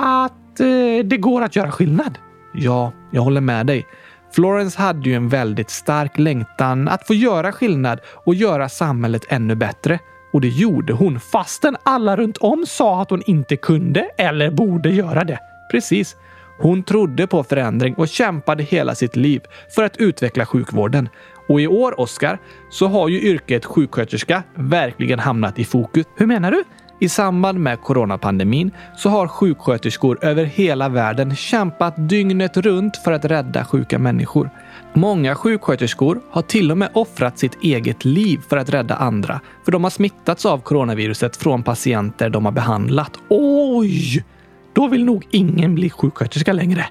Att 0.00 0.60
eh, 0.60 1.04
det 1.04 1.16
går 1.16 1.42
att 1.42 1.56
göra 1.56 1.70
skillnad. 1.70 2.18
Ja, 2.52 2.92
jag 3.10 3.22
håller 3.22 3.40
med 3.40 3.66
dig. 3.66 3.86
Florence 4.34 4.78
hade 4.78 5.08
ju 5.08 5.14
en 5.14 5.28
väldigt 5.28 5.70
stark 5.70 6.18
längtan 6.18 6.88
att 6.88 7.06
få 7.06 7.14
göra 7.14 7.52
skillnad 7.52 8.00
och 8.24 8.34
göra 8.34 8.68
samhället 8.68 9.22
ännu 9.28 9.54
bättre. 9.54 9.98
Och 10.32 10.40
det 10.40 10.48
gjorde 10.48 10.92
hon 10.92 11.20
fastän 11.20 11.76
alla 11.82 12.16
runt 12.16 12.36
om 12.36 12.66
sa 12.66 13.02
att 13.02 13.10
hon 13.10 13.22
inte 13.26 13.56
kunde 13.56 14.00
eller 14.18 14.50
borde 14.50 14.90
göra 14.90 15.24
det. 15.24 15.38
Precis. 15.70 16.16
Hon 16.60 16.82
trodde 16.82 17.26
på 17.26 17.44
förändring 17.44 17.94
och 17.94 18.08
kämpade 18.08 18.62
hela 18.62 18.94
sitt 18.94 19.16
liv 19.16 19.40
för 19.74 19.82
att 19.82 19.96
utveckla 19.96 20.46
sjukvården. 20.46 21.08
Och 21.48 21.60
i 21.60 21.66
år, 21.66 22.00
Oskar, 22.00 22.38
så 22.70 22.86
har 22.86 23.08
ju 23.08 23.20
yrket 23.20 23.64
sjuksköterska 23.64 24.42
verkligen 24.54 25.18
hamnat 25.18 25.58
i 25.58 25.64
fokus. 25.64 26.06
Hur 26.16 26.26
menar 26.26 26.50
du? 26.50 26.64
I 27.00 27.08
samband 27.08 27.58
med 27.58 27.80
coronapandemin 27.80 28.70
så 28.96 29.08
har 29.08 29.28
sjuksköterskor 29.28 30.24
över 30.24 30.44
hela 30.44 30.88
världen 30.88 31.36
kämpat 31.36 31.94
dygnet 32.08 32.56
runt 32.56 32.96
för 32.96 33.12
att 33.12 33.24
rädda 33.24 33.64
sjuka 33.64 33.98
människor. 33.98 34.50
Många 34.94 35.34
sjuksköterskor 35.34 36.20
har 36.30 36.42
till 36.42 36.70
och 36.70 36.78
med 36.78 36.88
offrat 36.92 37.38
sitt 37.38 37.62
eget 37.62 38.04
liv 38.04 38.40
för 38.48 38.56
att 38.56 38.70
rädda 38.70 38.96
andra, 38.96 39.40
för 39.64 39.72
de 39.72 39.84
har 39.84 39.90
smittats 39.90 40.46
av 40.46 40.58
coronaviruset 40.58 41.36
från 41.36 41.62
patienter 41.62 42.30
de 42.30 42.44
har 42.44 42.52
behandlat. 42.52 43.18
Oj! 43.28 44.24
Då 44.72 44.88
vill 44.88 45.04
nog 45.04 45.26
ingen 45.30 45.74
bli 45.74 45.90
sjuksköterska 45.90 46.52
längre. 46.52 46.86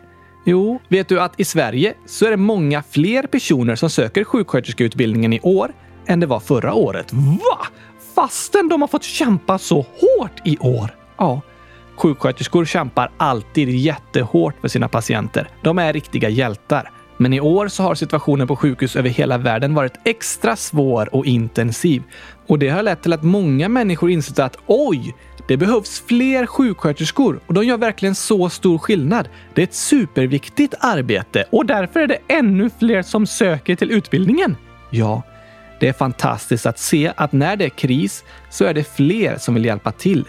Jo, 0.45 0.79
vet 0.87 1.09
du 1.09 1.21
att 1.21 1.39
i 1.39 1.45
Sverige 1.45 1.93
så 2.05 2.25
är 2.25 2.31
det 2.31 2.37
många 2.37 2.83
fler 2.83 3.23
personer 3.23 3.75
som 3.75 3.89
söker 3.89 4.23
sjuksköterskeutbildningen 4.23 5.33
i 5.33 5.39
år 5.39 5.71
än 6.05 6.19
det 6.19 6.25
var 6.25 6.39
förra 6.39 6.73
året. 6.73 7.13
Va? 7.13 7.67
Fastän 8.17 8.69
de 8.69 8.81
har 8.81 8.87
fått 8.87 9.03
kämpa 9.03 9.57
så 9.57 9.75
hårt 9.75 10.41
i 10.45 10.57
år? 10.57 10.95
Ja. 11.17 11.41
Sjuksköterskor 11.95 12.65
kämpar 12.65 13.11
alltid 13.17 13.69
jättehårt 13.69 14.55
för 14.61 14.67
sina 14.67 14.87
patienter. 14.87 15.49
De 15.63 15.79
är 15.79 15.93
riktiga 15.93 16.29
hjältar. 16.29 16.91
Men 17.17 17.33
i 17.33 17.39
år 17.39 17.67
så 17.67 17.83
har 17.83 17.95
situationen 17.95 18.47
på 18.47 18.55
sjukhus 18.55 18.95
över 18.95 19.09
hela 19.09 19.37
världen 19.37 19.73
varit 19.73 19.93
extra 20.05 20.55
svår 20.55 21.15
och 21.15 21.25
intensiv. 21.25 22.03
Och 22.47 22.59
det 22.59 22.69
har 22.69 22.83
lett 22.83 23.01
till 23.01 23.13
att 23.13 23.23
många 23.23 23.69
människor 23.69 24.11
insett 24.11 24.39
att 24.39 24.57
oj, 24.65 25.15
det 25.47 25.57
behövs 25.57 26.03
fler 26.07 26.45
sjuksköterskor 26.45 27.39
och 27.47 27.53
de 27.53 27.65
gör 27.65 27.77
verkligen 27.77 28.15
så 28.15 28.49
stor 28.49 28.77
skillnad. 28.77 29.29
Det 29.53 29.61
är 29.61 29.67
ett 29.67 29.73
superviktigt 29.73 30.73
arbete 30.79 31.45
och 31.49 31.65
därför 31.65 31.99
är 31.99 32.07
det 32.07 32.19
ännu 32.27 32.69
fler 32.79 33.01
som 33.01 33.27
söker 33.27 33.75
till 33.75 33.91
utbildningen. 33.91 34.55
Ja, 34.89 35.23
det 35.79 35.87
är 35.87 35.93
fantastiskt 35.93 36.65
att 36.65 36.79
se 36.79 37.13
att 37.15 37.31
när 37.31 37.55
det 37.55 37.65
är 37.65 37.69
kris 37.69 38.23
så 38.49 38.65
är 38.65 38.73
det 38.73 38.83
fler 38.83 39.37
som 39.37 39.53
vill 39.53 39.65
hjälpa 39.65 39.91
till. 39.91 40.25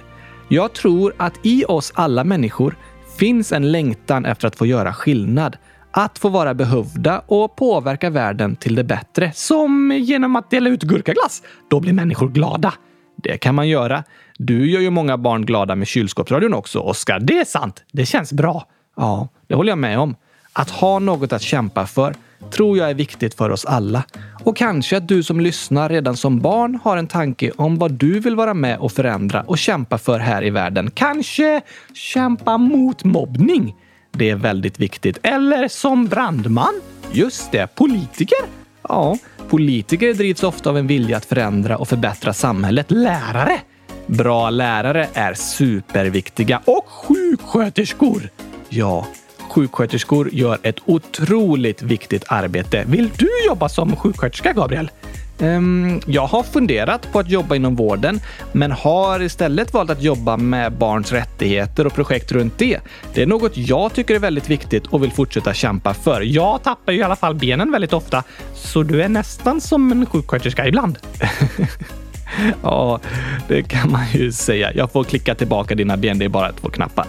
Jag 0.49 0.73
tror 0.73 1.15
att 1.17 1.35
i 1.43 1.65
oss 1.65 1.93
alla 1.95 2.25
människor 2.25 2.77
finns 3.19 3.53
en 3.53 3.73
längtan 3.73 4.25
efter 4.25 4.49
att 4.49 4.57
få 4.57 4.67
göra 4.67 4.93
skillnad. 4.93 5.57
Att 5.91 6.19
få 6.19 6.29
vara 6.29 6.55
behövda 6.55 7.23
och 7.27 7.57
påverka 7.57 8.11
världen 8.11 8.57
till 8.57 8.75
det 8.75 8.85
bättre. 8.85 9.33
Som 9.35 9.93
genom 9.93 10.37
att 10.37 10.51
dela 10.51 10.71
ut 10.71 10.83
gurkaglass. 10.83 11.43
Då 11.71 11.81
blir 11.81 11.93
människor 11.93 12.29
glada. 12.29 12.75
Det 13.17 13.39
kan 13.39 13.55
man 13.55 13.69
göra. 13.69 14.05
Du 14.39 14.71
gör 14.71 14.81
ju 14.81 14.91
många 14.91 15.19
barn 15.19 15.47
glada 15.47 15.75
med 15.75 15.89
kylskåpsradion 15.89 16.55
också, 16.55 16.81
Oskar. 16.81 17.21
Det 17.21 17.39
är 17.39 17.45
sant. 17.45 17.85
Det 17.93 18.07
känns 18.07 18.33
bra. 18.33 18.67
Ja, 18.97 19.29
det 19.47 19.55
håller 19.55 19.71
jag 19.71 19.79
med 19.79 19.99
om. 19.99 20.17
Att 20.53 20.71
ha 20.71 20.99
något 20.99 21.33
att 21.33 21.43
kämpa 21.43 21.87
för 21.87 22.15
tror 22.51 22.79
jag 22.79 22.91
är 22.91 22.95
viktigt 22.95 23.35
för 23.35 23.51
oss 23.51 23.65
alla. 23.65 24.05
Och 24.49 24.57
kanske 24.57 24.97
att 24.97 25.09
du 25.09 25.23
som 25.23 25.41
lyssnar 25.41 25.89
redan 25.89 26.17
som 26.17 26.39
barn 26.39 26.79
har 26.85 26.97
en 26.97 27.07
tanke 27.07 27.51
om 27.57 27.79
vad 27.79 27.93
du 27.93 28.21
vill 28.21 28.37
vara 28.37 28.55
med 28.55 28.79
och 28.79 28.93
förändra 28.93 29.43
och 29.43 29.59
kämpa 29.59 29.99
för 29.99 30.19
här 30.19 30.45
i 30.45 30.51
världen. 30.51 30.91
Kanske 30.95 31.61
kämpa 31.95 32.59
mot 32.59 33.05
mobbning. 33.05 33.75
Det 34.13 34.31
är 34.31 34.37
väldigt 34.37 34.81
viktigt. 34.81 35.19
Eller 35.23 35.69
som 35.69 36.07
brandman. 36.07 36.81
Just 37.13 37.53
det, 37.53 37.75
politiker. 37.75 38.39
Ja, 38.89 39.19
politiker 39.49 40.15
drivs 40.15 40.43
ofta 40.43 40.71
av 40.71 40.79
en 40.79 40.87
vilja 40.87 41.17
att 41.17 41.25
förändra 41.25 41.77
och 41.77 41.89
förbättra 41.89 42.33
samhället. 42.33 42.91
Lärare. 42.91 43.61
Bra 44.07 44.51
lärare 44.51 45.09
är 45.13 45.35
superviktiga. 45.35 46.63
Och 46.65 46.87
sjuksköterskor. 46.89 48.31
Ja, 48.69 49.07
sjuksköterskor 49.49 50.31
gör 50.33 50.59
ett 50.63 50.77
otroligt 50.85 51.83
viktigt 51.83 52.25
arbete. 52.27 52.85
Vill 52.87 53.11
du 53.17 53.29
jobba 53.47 53.69
som 53.69 53.97
sjuksköterska, 53.97 54.53
Gabriel? 54.53 54.91
Um, 55.41 56.01
jag 56.07 56.27
har 56.27 56.43
funderat 56.43 57.13
på 57.13 57.19
att 57.19 57.31
jobba 57.31 57.57
inom 57.57 57.77
vården, 57.77 58.21
men 58.53 58.73
har 58.73 59.23
istället 59.23 59.75
valt 59.75 59.91
att 59.91 60.03
jobba 60.03 60.37
med 60.37 60.73
barns 60.73 61.13
rättigheter 61.13 61.87
och 61.87 61.95
projekt 61.95 62.33
runt 62.33 62.59
det. 62.59 62.81
Det 63.15 63.23
är 63.23 63.27
något 63.27 63.57
jag 63.57 63.95
tycker 63.95 64.15
är 64.15 64.19
väldigt 64.19 64.51
viktigt 64.51 64.87
och 64.87 65.03
vill 65.03 65.13
fortsätta 65.13 65.55
kämpa 65.55 65.95
för. 65.95 66.21
Jag 66.21 66.63
tappar 66.63 66.93
ju 66.93 66.99
i 66.99 67.03
alla 67.03 67.17
fall 67.17 67.35
benen 67.35 67.73
väldigt 67.73 67.93
ofta, 67.93 68.25
så 68.55 68.83
du 68.83 69.03
är 69.03 69.09
nästan 69.09 69.61
som 69.61 69.93
en 69.93 70.07
sjuksköterska 70.07 70.67
ibland. 70.67 70.99
ja, 72.63 73.01
det 73.49 73.63
kan 73.63 73.93
man 73.93 74.07
ju 74.13 74.33
säga. 74.33 74.73
Jag 74.75 74.93
får 74.93 75.05
klicka 75.05 75.35
tillbaka 75.35 75.75
dina 75.75 75.97
ben. 75.97 76.19
Det 76.19 76.25
är 76.25 76.29
bara 76.29 76.53
två 76.53 76.69
knappar. 76.69 77.07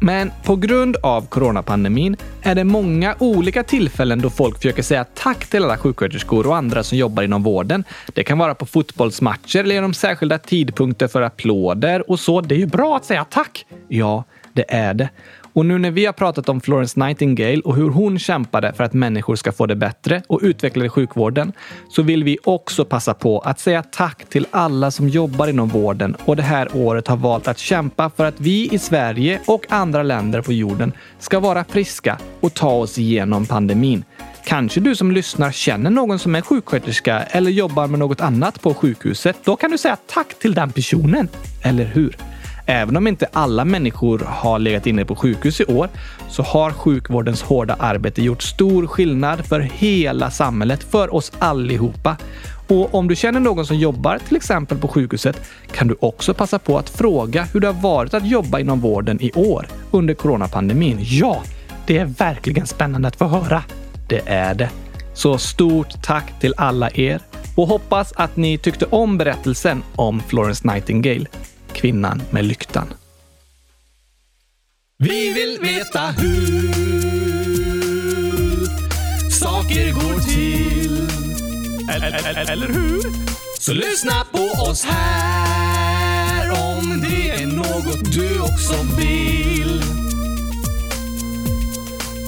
Men 0.00 0.30
på 0.44 0.56
grund 0.56 0.96
av 0.96 1.26
coronapandemin 1.26 2.16
är 2.42 2.54
det 2.54 2.64
många 2.64 3.14
olika 3.18 3.62
tillfällen 3.62 4.20
då 4.20 4.30
folk 4.30 4.56
försöker 4.56 4.82
säga 4.82 5.04
tack 5.04 5.46
till 5.46 5.64
alla 5.64 5.76
sjuksköterskor 5.76 6.46
och 6.46 6.56
andra 6.56 6.82
som 6.82 6.98
jobbar 6.98 7.22
inom 7.22 7.42
vården. 7.42 7.84
Det 8.14 8.24
kan 8.24 8.38
vara 8.38 8.54
på 8.54 8.66
fotbollsmatcher 8.66 9.58
eller 9.58 9.74
genom 9.74 9.94
särskilda 9.94 10.38
tidpunkter 10.38 11.08
för 11.08 11.22
applåder 11.22 12.10
och 12.10 12.20
så. 12.20 12.40
Det 12.40 12.54
är 12.54 12.58
ju 12.58 12.66
bra 12.66 12.96
att 12.96 13.04
säga 13.04 13.24
tack. 13.24 13.66
Ja, 13.88 14.24
det 14.52 14.64
är 14.68 14.94
det. 14.94 15.08
Och 15.58 15.66
nu 15.66 15.78
när 15.78 15.90
vi 15.90 16.06
har 16.06 16.12
pratat 16.12 16.48
om 16.48 16.60
Florence 16.60 17.00
Nightingale 17.00 17.60
och 17.60 17.76
hur 17.76 17.90
hon 17.90 18.18
kämpade 18.18 18.72
för 18.72 18.84
att 18.84 18.92
människor 18.92 19.36
ska 19.36 19.52
få 19.52 19.66
det 19.66 19.76
bättre 19.76 20.22
och 20.26 20.40
utvecklade 20.42 20.88
sjukvården 20.88 21.52
så 21.88 22.02
vill 22.02 22.24
vi 22.24 22.38
också 22.44 22.84
passa 22.84 23.14
på 23.14 23.38
att 23.38 23.60
säga 23.60 23.82
tack 23.82 24.28
till 24.28 24.46
alla 24.50 24.90
som 24.90 25.08
jobbar 25.08 25.48
inom 25.48 25.68
vården 25.68 26.16
och 26.24 26.36
det 26.36 26.42
här 26.42 26.68
året 26.74 27.08
har 27.08 27.16
valt 27.16 27.48
att 27.48 27.58
kämpa 27.58 28.10
för 28.10 28.24
att 28.24 28.40
vi 28.40 28.68
i 28.72 28.78
Sverige 28.78 29.40
och 29.46 29.66
andra 29.68 30.02
länder 30.02 30.42
på 30.42 30.52
jorden 30.52 30.92
ska 31.18 31.40
vara 31.40 31.64
friska 31.64 32.18
och 32.40 32.54
ta 32.54 32.70
oss 32.70 32.98
igenom 32.98 33.46
pandemin. 33.46 34.04
Kanske 34.44 34.80
du 34.80 34.96
som 34.96 35.12
lyssnar 35.12 35.52
känner 35.52 35.90
någon 35.90 36.18
som 36.18 36.34
är 36.34 36.40
sjuksköterska 36.40 37.22
eller 37.22 37.50
jobbar 37.50 37.86
med 37.86 37.98
något 37.98 38.20
annat 38.20 38.62
på 38.62 38.74
sjukhuset. 38.74 39.36
Då 39.44 39.56
kan 39.56 39.70
du 39.70 39.78
säga 39.78 39.96
tack 40.06 40.38
till 40.38 40.54
den 40.54 40.72
personen. 40.72 41.28
Eller 41.64 41.84
hur? 41.84 42.16
Även 42.70 42.96
om 42.96 43.06
inte 43.06 43.28
alla 43.32 43.64
människor 43.64 44.18
har 44.18 44.58
legat 44.58 44.86
inne 44.86 45.04
på 45.04 45.16
sjukhus 45.16 45.60
i 45.60 45.64
år 45.64 45.88
så 46.28 46.42
har 46.42 46.70
sjukvårdens 46.70 47.42
hårda 47.42 47.76
arbete 47.78 48.22
gjort 48.22 48.42
stor 48.42 48.86
skillnad 48.86 49.46
för 49.46 49.60
hela 49.60 50.30
samhället, 50.30 50.82
för 50.82 51.14
oss 51.14 51.32
allihopa. 51.38 52.16
Och 52.66 52.94
om 52.94 53.08
du 53.08 53.16
känner 53.16 53.40
någon 53.40 53.66
som 53.66 53.76
jobbar 53.76 54.18
till 54.28 54.36
exempel 54.36 54.78
på 54.78 54.88
sjukhuset 54.88 55.40
kan 55.72 55.88
du 55.88 55.96
också 56.00 56.34
passa 56.34 56.58
på 56.58 56.78
att 56.78 56.90
fråga 56.90 57.48
hur 57.52 57.60
det 57.60 57.66
har 57.66 57.82
varit 57.82 58.14
att 58.14 58.28
jobba 58.28 58.58
inom 58.58 58.80
vården 58.80 59.22
i 59.22 59.32
år 59.32 59.66
under 59.90 60.14
coronapandemin. 60.14 60.98
Ja, 61.00 61.42
det 61.86 61.98
är 61.98 62.04
verkligen 62.04 62.66
spännande 62.66 63.08
att 63.08 63.16
få 63.16 63.26
höra. 63.26 63.62
Det 64.08 64.22
är 64.26 64.54
det. 64.54 64.70
Så 65.14 65.38
stort 65.38 66.02
tack 66.02 66.40
till 66.40 66.54
alla 66.56 66.90
er 66.90 67.20
och 67.54 67.68
hoppas 67.68 68.12
att 68.16 68.36
ni 68.36 68.58
tyckte 68.58 68.84
om 68.84 69.18
berättelsen 69.18 69.82
om 69.96 70.20
Florence 70.20 70.72
Nightingale 70.72 71.26
kvinnan 71.78 72.22
med 72.30 72.44
lyktan. 72.44 72.94
Vi 74.98 75.32
vill 75.32 75.58
veta 75.60 76.00
hur 76.00 76.72
saker 79.30 79.92
går 79.92 80.20
till. 80.20 81.08
Eller, 81.90 82.50
eller 82.52 82.68
hur? 82.68 83.02
Så 83.58 83.72
lyssna 83.72 84.24
på 84.32 84.62
oss 84.70 84.84
här 84.84 86.50
om 86.50 87.00
det 87.00 87.30
är 87.30 87.46
något 87.46 88.12
du 88.12 88.40
också 88.40 88.74
vill. 88.98 89.82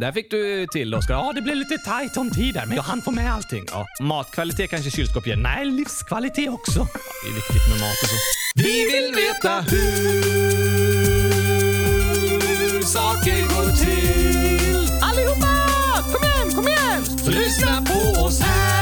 Där 0.00 0.12
fick 0.12 0.30
du 0.30 0.66
till 0.66 0.94
Oskar. 0.94 1.14
Ja, 1.14 1.32
det 1.34 1.42
blev 1.42 1.56
lite 1.56 1.78
tajt 1.78 2.16
om 2.16 2.30
tid 2.30 2.54
där, 2.54 2.66
men 2.66 2.76
jag 2.76 2.82
hann 2.82 3.02
få 3.02 3.10
med 3.10 3.32
allting. 3.32 3.64
Ja, 3.70 3.86
matkvalitet 4.00 4.70
kanske 4.70 4.90
kylskåp 4.90 5.26
ger. 5.26 5.36
Nej, 5.36 5.64
livskvalitet 5.64 6.48
också. 6.50 6.78
Ja, 6.78 6.86
Det 7.24 7.30
är 7.30 7.34
viktigt 7.34 7.68
med 7.70 7.80
mat 7.80 8.02
och 8.02 8.08
så. 8.08 8.14
Vi 8.54 8.84
vill 8.92 9.14
veta 9.14 9.60
hur 9.60 9.80
saker 12.82 13.40
går 13.40 13.76
till. 13.76 14.88
Allihopa! 15.02 15.48
Kom 16.12 16.24
igen, 16.24 16.50
kom 16.54 16.68
igen! 16.68 17.04
Så 17.18 17.30
lyssna 17.30 17.82
på 17.86 18.20
oss 18.20 18.40
här 18.40 18.79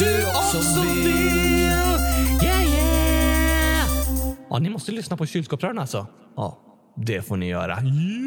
du 0.00 0.26
också 0.26 0.80
vill. 0.80 1.06
Yeah, 2.42 2.74
yeah. 2.74 3.88
Ja, 4.50 4.58
ni 4.58 4.70
måste 4.70 4.92
lyssna 4.92 5.16
på 5.16 5.26
kylskåpsrören 5.26 5.78
alltså. 5.78 6.06
Ja, 6.36 6.58
det 6.96 7.22
får 7.22 7.36
ni 7.36 7.48
göra. 7.48 7.78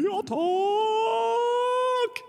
Ja, 0.04 0.22
tack! 0.26 2.24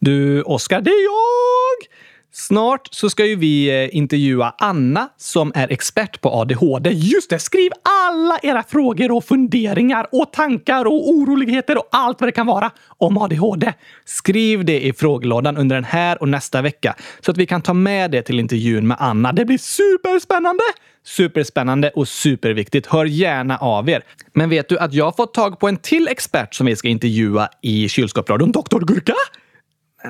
Du, 0.00 0.42
Oskar, 0.42 0.80
det 0.80 0.90
är 0.90 1.04
jag! 1.04 1.88
Snart 2.36 2.88
så 2.90 3.10
ska 3.10 3.26
ju 3.26 3.36
vi 3.36 3.84
eh, 3.84 3.96
intervjua 3.96 4.54
Anna 4.58 5.08
som 5.16 5.52
är 5.54 5.72
expert 5.72 6.20
på 6.20 6.30
ADHD. 6.30 6.90
Just 6.90 7.30
det! 7.30 7.38
Skriv 7.38 7.70
alla 7.82 8.38
era 8.42 8.62
frågor 8.62 9.12
och 9.12 9.24
funderingar 9.24 10.06
och 10.12 10.32
tankar 10.32 10.84
och 10.84 11.08
oroligheter 11.08 11.78
och 11.78 11.88
allt 11.92 12.20
vad 12.20 12.28
det 12.28 12.32
kan 12.32 12.46
vara 12.46 12.70
om 12.86 13.18
ADHD. 13.18 13.72
Skriv 14.04 14.64
det 14.64 14.86
i 14.86 14.92
frågelådan 14.92 15.56
under 15.56 15.74
den 15.74 15.84
här 15.84 16.22
och 16.22 16.28
nästa 16.28 16.62
vecka 16.62 16.96
så 17.20 17.30
att 17.30 17.36
vi 17.36 17.46
kan 17.46 17.62
ta 17.62 17.74
med 17.74 18.10
det 18.10 18.22
till 18.22 18.40
intervjun 18.40 18.86
med 18.86 18.96
Anna. 19.00 19.32
Det 19.32 19.44
blir 19.44 19.58
superspännande! 19.58 20.64
Superspännande 21.04 21.90
och 21.90 22.08
superviktigt. 22.08 22.86
Hör 22.86 23.04
gärna 23.04 23.56
av 23.56 23.88
er. 23.88 24.04
Men 24.32 24.50
vet 24.50 24.68
du 24.68 24.78
att 24.78 24.94
jag 24.94 25.04
har 25.04 25.12
fått 25.12 25.34
tag 25.34 25.58
på 25.58 25.68
en 25.68 25.76
till 25.76 26.08
expert 26.08 26.54
som 26.54 26.66
vi 26.66 26.76
ska 26.76 26.88
intervjua 26.88 27.48
i 27.62 27.88
kylskåpsradion? 27.88 28.52
Doktor 28.52 28.80
Gurka? 28.80 29.14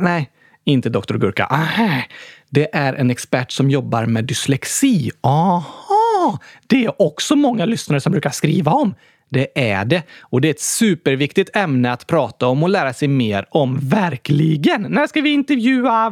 Nej, 0.00 0.30
inte 0.64 0.88
Dr. 0.88 1.16
Gurka. 1.16 1.44
Aha. 1.44 2.02
Det 2.50 2.74
är 2.74 2.94
en 2.94 3.10
expert 3.10 3.52
som 3.52 3.70
jobbar 3.70 4.06
med 4.06 4.24
dyslexi. 4.24 5.10
Aha! 5.20 6.38
Det 6.66 6.84
är 6.84 7.02
också 7.02 7.36
många 7.36 7.64
lyssnare 7.64 8.00
som 8.00 8.12
brukar 8.12 8.30
skriva 8.30 8.72
om. 8.72 8.94
Det 9.34 9.46
är 9.54 9.84
det. 9.84 10.02
Och 10.20 10.40
det 10.40 10.48
är 10.48 10.50
ett 10.50 10.60
superviktigt 10.60 11.56
ämne 11.56 11.92
att 11.92 12.06
prata 12.06 12.46
om 12.46 12.62
och 12.62 12.68
lära 12.68 12.92
sig 12.92 13.08
mer 13.08 13.46
om, 13.50 13.78
verkligen. 13.82 14.82
När 14.82 15.06
ska 15.06 15.20
vi 15.20 15.30
intervjua 15.30 16.10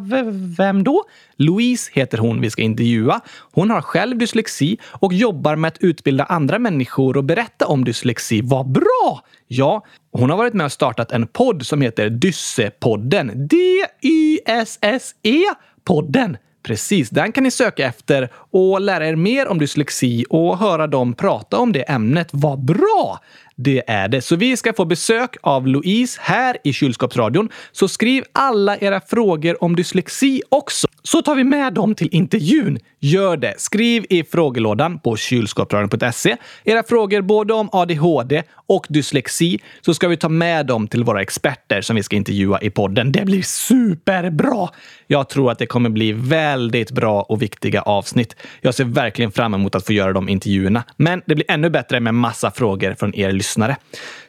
vem 0.59 0.85
då? 0.85 1.05
Louise 1.37 1.91
heter 1.95 2.19
hon 2.19 2.41
vi 2.41 2.51
ska 2.51 2.63
intervjua. 2.63 3.21
Hon 3.53 3.71
har 3.71 3.81
själv 3.81 4.19
dyslexi 4.19 4.79
och 4.85 5.13
jobbar 5.13 5.57
med 5.57 5.69
att 5.69 5.79
utbilda 5.79 6.25
andra 6.25 6.59
människor 6.59 7.17
och 7.17 7.25
berätta 7.25 7.67
om 7.67 7.85
dyslexi. 7.85 8.41
Vad 8.45 8.73
bra! 8.73 9.25
Ja, 9.49 9.85
hon 10.13 10.31
har 10.31 10.37
varit 10.37 10.55
med 10.55 10.67
och 10.67 10.73
startat 10.73 11.13
en 11.13 11.27
podd 11.27 11.67
som 11.67 11.83
heter 11.83 12.11
Dyssepodden. 12.11 13.49
D-Y-S-S-E-podden. 13.49 16.37
Precis, 16.63 17.11
den 17.11 17.33
kan 17.33 17.45
ni 17.45 17.51
söka 17.51 17.87
efter 17.87 18.29
och 18.35 18.81
lära 18.81 19.09
er 19.09 19.17
mer 19.17 19.49
om 19.49 19.59
dyslexi 19.59 20.25
och 20.31 20.59
höra 20.59 20.87
dem 20.87 21.15
prata 21.15 21.59
om 21.59 21.73
det 21.73 21.83
ämnet. 21.83 22.29
Vad 22.33 22.65
bra! 22.65 23.21
Det 23.57 23.83
är 23.87 24.09
det. 24.09 24.23
Så 24.23 24.37
vi 24.37 24.57
ska 24.57 24.73
få 24.73 24.85
besök 24.85 25.37
av 25.43 25.67
Louise 25.67 26.21
här 26.23 26.57
i 26.65 26.73
kylskåpsradion. 26.73 27.49
Så 27.73 27.89
skriv 27.89 28.25
alla 28.33 28.77
era 28.77 29.01
frågor 29.01 29.65
om 29.65 29.77
dyslexi 29.77 30.43
också, 30.49 30.89
så 31.03 31.23
tar 31.23 31.35
vi 31.35 31.45
med 31.45 31.75
dem 31.75 31.95
till 31.95 32.09
intervjun. 32.13 32.79
Gör 33.01 33.37
det! 33.37 33.55
Skriv 33.59 34.07
i 34.11 34.25
frågelådan 34.25 34.99
på 34.99 35.17
kylskåpsradion.se 35.17 36.37
era 36.65 36.83
frågor 36.83 37.21
både 37.21 37.55
om 37.55 37.69
ADHD 37.73 38.43
och 38.67 38.87
dyslexi 38.89 39.59
så 39.81 39.95
ska 39.95 40.09
vi 40.09 40.17
ta 40.17 40.29
med 40.29 40.67
dem 40.67 40.89
till 40.89 41.05
våra 41.05 41.23
experter 41.23 41.81
som 41.81 41.97
vi 41.97 42.03
ska 42.03 42.17
intervjua 42.17 42.61
i 42.61 42.71
podden. 42.71 43.13
Det 43.13 43.25
blir 43.25 43.43
superbra! 43.43 44.69
Jag 45.07 45.29
tror 45.29 45.51
att 45.51 45.59
det 45.59 45.67
kommer 45.67 45.91
bli 45.91 46.13
väldigt 46.13 46.91
bra 46.91 47.23
och 47.23 47.43
viktiga 47.43 47.83
avsnitt. 47.83 48.37
Jag 48.61 48.75
ser 48.75 48.85
verkligen 48.85 49.33
fram 49.33 49.55
emot 49.55 49.75
att 49.75 49.87
få 49.87 49.93
göra 49.93 50.13
de 50.13 50.29
intervjuerna. 50.29 50.85
Men 50.97 51.23
det 51.27 51.35
blir 51.35 51.51
ännu 51.51 51.71
bättre 51.71 52.01
med 52.01 52.15
massa 52.15 52.51
frågor 52.51 52.95
från 52.95 53.15
er 53.15 53.33
lyssnare. 53.43 53.77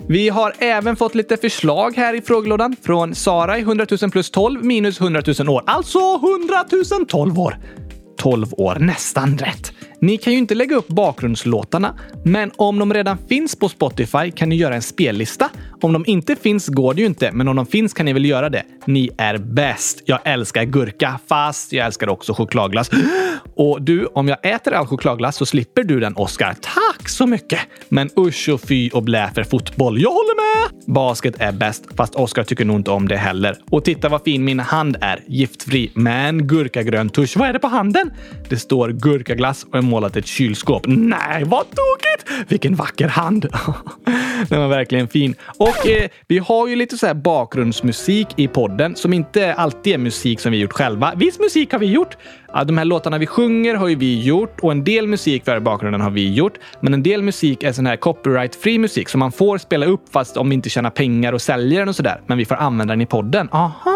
Vi 0.08 0.30
har 0.30 0.54
även 0.60 0.96
fått 0.96 1.16
lite 1.16 1.38
förslag 1.38 1.94
här 1.98 2.14
i 2.14 2.22
frågelådan 2.22 2.76
från 2.82 3.16
Sara 3.16 3.58
i 3.58 3.62
100 3.62 3.86
000 4.02 4.12
plus 4.12 4.32
12 4.32 4.66
minus 4.66 5.02
100 5.02 5.22
000 5.40 5.50
år. 5.50 5.64
Alltså 5.68 6.00
100 6.00 6.66
000 7.00 7.06
12 7.08 7.40
år. 7.40 7.58
12 8.18 8.48
år, 8.52 8.76
nästan 8.76 9.38
rätt. 9.38 9.72
Ni 10.02 10.18
kan 10.18 10.34
ju 10.34 10.40
inte 10.40 10.56
lägga 10.56 10.76
upp 10.76 10.88
bakgrundslåtarna, 10.88 12.00
men 12.26 12.52
om 12.56 12.80
de 12.80 12.94
redan 12.94 13.18
finns 13.18 13.56
på 13.56 13.70
Spotify 13.70 14.32
kan 14.32 14.50
ni 14.50 14.56
göra 14.56 14.76
en 14.76 14.82
spellista. 14.82 15.50
Om 15.84 15.94
de 15.94 16.04
inte 16.08 16.36
finns 16.36 16.68
går 16.68 16.94
det 16.94 17.02
ju 17.02 17.08
inte, 17.08 17.32
men 17.32 17.48
om 17.48 17.56
de 17.56 17.66
finns 17.66 17.94
kan 17.94 18.06
ni 18.06 18.14
väl 18.14 18.26
göra 18.26 18.50
det. 18.50 18.64
Ni 18.86 19.10
är 19.18 19.38
bäst. 19.38 20.02
Jag 20.06 20.20
älskar 20.24 20.64
gurka, 20.64 21.20
fast 21.28 21.74
jag 21.74 21.86
älskar 21.86 22.10
också 22.10 22.34
chokladglass. 22.34 22.90
Och 23.56 23.82
du, 23.82 24.06
om 24.06 24.28
jag 24.28 24.46
äter 24.46 24.74
all 24.74 24.88
chokladglass 24.88 25.36
så 25.36 25.46
slipper 25.46 25.84
du 25.84 26.00
den, 26.00 26.16
Oscar. 26.16 26.56
Tack 26.62 27.10
så 27.10 27.28
mycket! 27.28 27.60
Men 27.90 28.10
usch 28.18 28.50
och 28.50 28.62
fy 28.62 28.90
och 28.90 29.04
blä 29.04 29.32
för 29.36 29.44
fotboll. 29.44 30.02
Jag 30.02 30.10
håller 30.10 30.36
med! 30.36 30.86
Basket 30.86 31.36
är 31.40 31.52
bäst, 31.52 31.84
fast 31.98 32.16
Oscar 32.16 32.44
tycker 32.44 32.66
nog 32.66 32.76
inte 32.76 32.92
om 32.92 33.08
det 33.08 33.18
heller. 33.18 33.58
Och 33.70 33.84
titta 33.84 34.10
vad 34.10 34.24
fin 34.24 34.44
min 34.44 34.60
hand 34.60 34.98
är. 35.02 35.24
Giftfri, 35.28 35.92
men 35.94 36.48
gurkagrön 36.48 37.10
tusch. 37.10 37.38
Vad 37.38 37.50
är 37.50 37.54
det 37.54 37.60
på 37.60 37.68
handen? 37.68 38.14
Det 38.50 38.58
står 38.58 38.90
gurkaglass 38.90 39.64
och 39.72 39.78
är 39.78 39.82
målat 39.82 40.16
ett 40.16 40.28
kylskåp. 40.28 40.84
Nej, 40.88 41.44
vad 41.44 41.66
tokigt! 41.66 42.52
Vilken 42.52 42.76
vacker 42.76 43.08
hand! 43.08 43.46
Den 44.50 44.62
var 44.62 44.68
verkligen 44.68 45.08
fin. 45.08 45.36
Och 45.58 45.73
eh, 45.86 46.10
vi 46.28 46.38
har 46.38 46.68
ju 46.68 46.76
lite 46.76 46.98
så 46.98 47.08
här 47.08 47.14
bakgrundsmusik 47.14 48.28
i 48.36 48.48
podden 48.48 48.96
som 48.96 49.14
inte 49.14 49.54
alltid 49.54 49.94
är 49.94 49.98
musik 49.98 50.40
som 50.40 50.52
vi 50.52 50.58
gjort 50.58 50.74
själva. 50.74 51.14
Viss 51.16 51.40
musik 51.40 51.72
har 51.72 51.80
vi 51.80 51.86
gjort. 51.86 52.18
Ja, 52.54 52.64
de 52.64 52.78
här 52.78 52.86
låtarna 52.86 53.18
vi 53.18 53.26
sjunger 53.28 53.76
har 53.76 53.88
ju 53.88 53.96
vi 53.96 54.24
gjort 54.24 54.60
och 54.60 54.72
en 54.72 54.84
del 54.84 55.08
musik 55.08 55.46
för 55.46 55.60
bakgrunden 55.60 56.02
har 56.02 56.12
vi 56.12 56.34
gjort. 56.34 56.54
Men 56.82 56.94
en 56.94 57.04
del 57.04 57.22
musik 57.22 57.64
är 57.64 57.72
sån 57.72 57.86
här 57.86 57.96
copyright-fri 57.96 58.80
musik 58.80 59.10
som 59.10 59.20
man 59.20 59.32
får 59.32 59.58
spela 59.58 59.86
upp 59.86 60.02
fast 60.12 60.38
om 60.38 60.50
vi 60.50 60.56
inte 60.56 60.70
tjänar 60.70 60.90
pengar 60.90 61.34
och 61.34 61.42
säljer 61.42 61.80
den 61.80 61.90
och 61.90 61.96
sådär. 61.96 62.22
Men 62.28 62.38
vi 62.38 62.46
får 62.46 62.56
använda 62.56 62.92
den 62.92 63.02
i 63.02 63.06
podden. 63.06 63.50
Aha! 63.52 63.93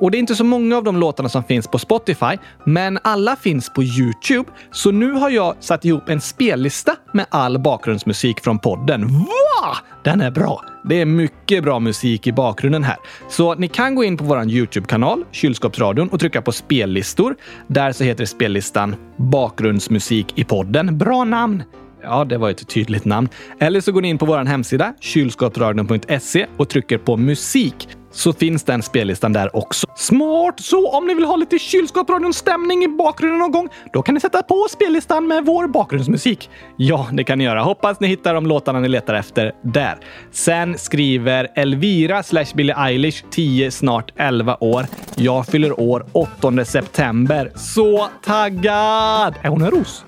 Och 0.00 0.10
det 0.10 0.16
är 0.16 0.18
inte 0.18 0.34
så 0.34 0.44
många 0.44 0.76
av 0.76 0.84
de 0.84 0.96
låtarna 0.96 1.28
som 1.28 1.44
finns 1.44 1.66
på 1.66 1.78
Spotify, 1.78 2.38
men 2.64 2.98
alla 3.02 3.36
finns 3.36 3.72
på 3.72 3.82
Youtube. 3.82 4.50
Så 4.70 4.90
nu 4.90 5.12
har 5.12 5.30
jag 5.30 5.54
satt 5.60 5.84
ihop 5.84 6.08
en 6.08 6.20
spellista 6.20 6.96
med 7.12 7.26
all 7.28 7.58
bakgrundsmusik 7.58 8.40
från 8.40 8.58
podden. 8.58 9.18
Va? 9.18 9.76
Den 10.04 10.20
är 10.20 10.30
bra! 10.30 10.64
Det 10.88 11.00
är 11.00 11.06
mycket 11.06 11.64
bra 11.64 11.80
musik 11.80 12.26
i 12.26 12.32
bakgrunden 12.32 12.84
här. 12.84 12.96
Så 13.28 13.54
ni 13.54 13.68
kan 13.68 13.94
gå 13.94 14.04
in 14.04 14.16
på 14.16 14.24
vår 14.24 14.50
Youtube-kanal, 14.50 15.24
Kylskåpsradion, 15.32 16.08
och 16.08 16.20
trycka 16.20 16.42
på 16.42 16.52
spellistor. 16.52 17.36
Där 17.66 17.92
så 17.92 18.04
heter 18.04 18.24
spellistan 18.24 18.96
Bakgrundsmusik 19.16 20.38
i 20.38 20.44
podden. 20.44 20.98
Bra 20.98 21.24
namn! 21.24 21.62
Ja, 22.02 22.24
det 22.24 22.38
var 22.38 22.50
ett 22.50 22.68
tydligt 22.68 23.04
namn. 23.04 23.28
Eller 23.60 23.80
så 23.80 23.92
går 23.92 24.02
ni 24.02 24.08
in 24.08 24.18
på 24.18 24.26
vår 24.26 24.44
hemsida, 24.44 24.94
kylskåpsradion.se 25.00 26.46
och 26.56 26.68
trycker 26.68 26.98
på 26.98 27.16
musik 27.16 27.88
så 28.16 28.32
finns 28.32 28.64
den 28.64 28.82
spellistan 28.82 29.32
där 29.32 29.56
också. 29.56 29.86
Smart! 29.96 30.60
Så 30.60 30.90
om 30.90 31.06
ni 31.06 31.14
vill 31.14 31.24
ha 31.24 31.36
lite 31.36 31.58
kylskåpsradions 31.58 32.36
stämning 32.36 32.84
i 32.84 32.88
bakgrunden 32.88 33.38
någon 33.38 33.50
gång, 33.50 33.68
då 33.92 34.02
kan 34.02 34.14
ni 34.14 34.20
sätta 34.20 34.42
på 34.42 34.66
spellistan 34.70 35.26
med 35.26 35.44
vår 35.44 35.66
bakgrundsmusik. 35.68 36.50
Ja, 36.76 37.08
det 37.12 37.24
kan 37.24 37.38
ni 37.38 37.44
göra. 37.44 37.62
Hoppas 37.62 38.00
ni 38.00 38.08
hittar 38.08 38.34
de 38.34 38.46
låtarna 38.46 38.80
ni 38.80 38.88
letar 38.88 39.14
efter 39.14 39.52
där. 39.62 39.98
Sen 40.30 40.78
skriver 40.78 41.48
Elvira 41.54 42.22
slash 42.22 42.46
Billie 42.54 42.74
Eilish 42.76 43.24
10 43.30 43.70
snart 43.70 44.12
11 44.16 44.56
år. 44.60 44.86
Jag 45.14 45.46
fyller 45.46 45.80
år 45.80 46.06
8 46.12 46.64
september. 46.64 47.52
Så 47.54 48.08
taggad! 48.24 49.34
Är 49.42 49.48
hon 49.48 49.62
en 49.62 49.70
ros? 49.70 50.04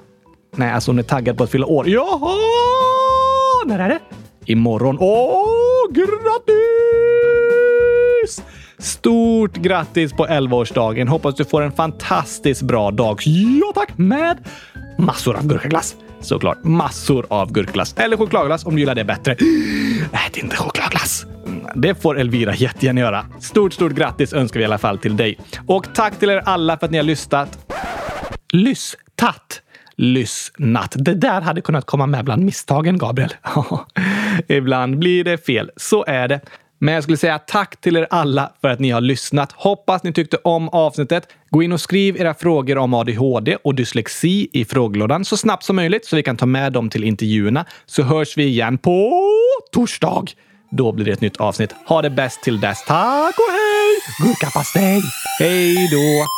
Nej, 0.57 0.73
alltså 0.73 0.91
hon 0.91 0.99
är 0.99 1.03
taggad 1.03 1.39
på 1.39 1.45
att 1.45 1.51
fylla 1.51 1.67
år. 1.67 1.89
Jaha! 1.89 2.37
När 3.67 3.79
är 3.79 3.89
det? 3.89 3.99
Imorgon. 4.45 4.99
Åh, 5.01 5.93
grattis! 5.93 7.18
Stort 8.79 9.57
grattis 9.57 10.13
på 10.13 10.27
11-årsdagen. 10.27 11.09
Hoppas 11.09 11.35
du 11.35 11.45
får 11.45 11.63
en 11.63 11.73
fantastiskt 11.73 12.63
bra 12.63 12.91
dag. 12.91 13.21
Ja 13.27 13.73
tack! 13.75 13.99
Med 13.99 14.39
massor 14.99 15.37
av 15.37 15.47
gurkaglass. 15.47 15.97
Såklart 16.21 16.65
massor 16.65 17.27
av 17.31 17.53
gurkglass. 17.53 17.95
Eller 17.97 18.17
chokladglass 18.17 18.67
om 18.67 18.75
du 18.75 18.81
gillar 18.81 18.95
det 18.95 19.05
bättre. 19.05 19.33
Ät 20.27 20.37
inte 20.37 20.57
chokladglass! 20.57 21.27
Det 21.75 21.95
får 22.03 22.19
Elvira 22.19 22.55
jättegärna 22.55 23.01
göra. 23.01 23.27
Stort, 23.41 23.73
stort 23.73 23.93
grattis 23.93 24.33
önskar 24.33 24.61
vi 24.61 24.63
i 24.63 24.67
alla 24.67 24.79
fall 24.79 24.99
till 24.99 25.17
dig. 25.17 25.39
Och 25.67 25.95
tack 25.95 26.19
till 26.19 26.31
er 26.31 26.43
alla 26.45 26.79
för 26.79 26.87
att 26.87 26.91
ni 26.93 26.99
har 26.99 27.05
lyssnat. 27.05 27.59
Lysstat! 28.53 29.63
lyssnat. 29.99 30.95
Det 30.99 31.15
där 31.15 31.41
hade 31.41 31.61
kunnat 31.61 31.87
komma 31.87 32.07
med 32.07 32.25
bland 32.25 32.45
misstagen, 32.45 32.99
Gabriel. 32.99 33.31
Ibland 34.49 34.99
blir 34.99 35.25
det 35.25 35.47
fel. 35.47 35.71
Så 35.77 36.05
är 36.05 36.29
det. 36.29 36.41
Men 36.79 36.95
jag 36.95 37.03
skulle 37.03 37.19
säga 37.19 37.39
tack 37.39 37.81
till 37.81 37.97
er 37.97 38.07
alla 38.11 38.53
för 38.61 38.69
att 38.69 38.79
ni 38.79 38.91
har 38.91 39.01
lyssnat. 39.01 39.53
Hoppas 39.53 40.03
ni 40.03 40.13
tyckte 40.13 40.37
om 40.37 40.69
avsnittet. 40.69 41.29
Gå 41.51 41.63
in 41.63 41.73
och 41.73 41.81
skriv 41.81 42.17
era 42.17 42.35
frågor 42.35 42.79
om 42.79 42.95
ADHD 42.95 43.57
och 43.57 43.75
dyslexi 43.75 44.49
i 44.53 44.65
frågelådan 44.65 45.25
så 45.25 45.37
snabbt 45.37 45.65
som 45.65 45.77
möjligt 45.77 46.07
så 46.07 46.17
vi 46.17 46.23
kan 46.23 46.37
ta 46.37 46.47
med 46.47 46.73
dem 46.73 46.91
till 46.91 47.05
intervjuerna. 47.05 47.65
Så 47.87 48.03
hörs 48.03 48.37
vi 48.37 48.45
igen 48.45 48.79
på 48.79 49.13
torsdag. 49.73 50.25
Då 50.71 50.93
blir 50.93 51.05
det 51.05 51.13
ett 51.13 51.21
nytt 51.21 51.37
avsnitt. 51.37 51.75
Ha 51.87 52.03
det 52.03 52.11
bäst 52.11 52.43
till 52.43 52.61
dess. 52.61 52.85
Tack 52.85 53.35
och 53.39 53.53
hej! 53.53 54.29
Gurkapastej! 54.29 55.03
Hej 55.41 55.89
då! 55.91 56.38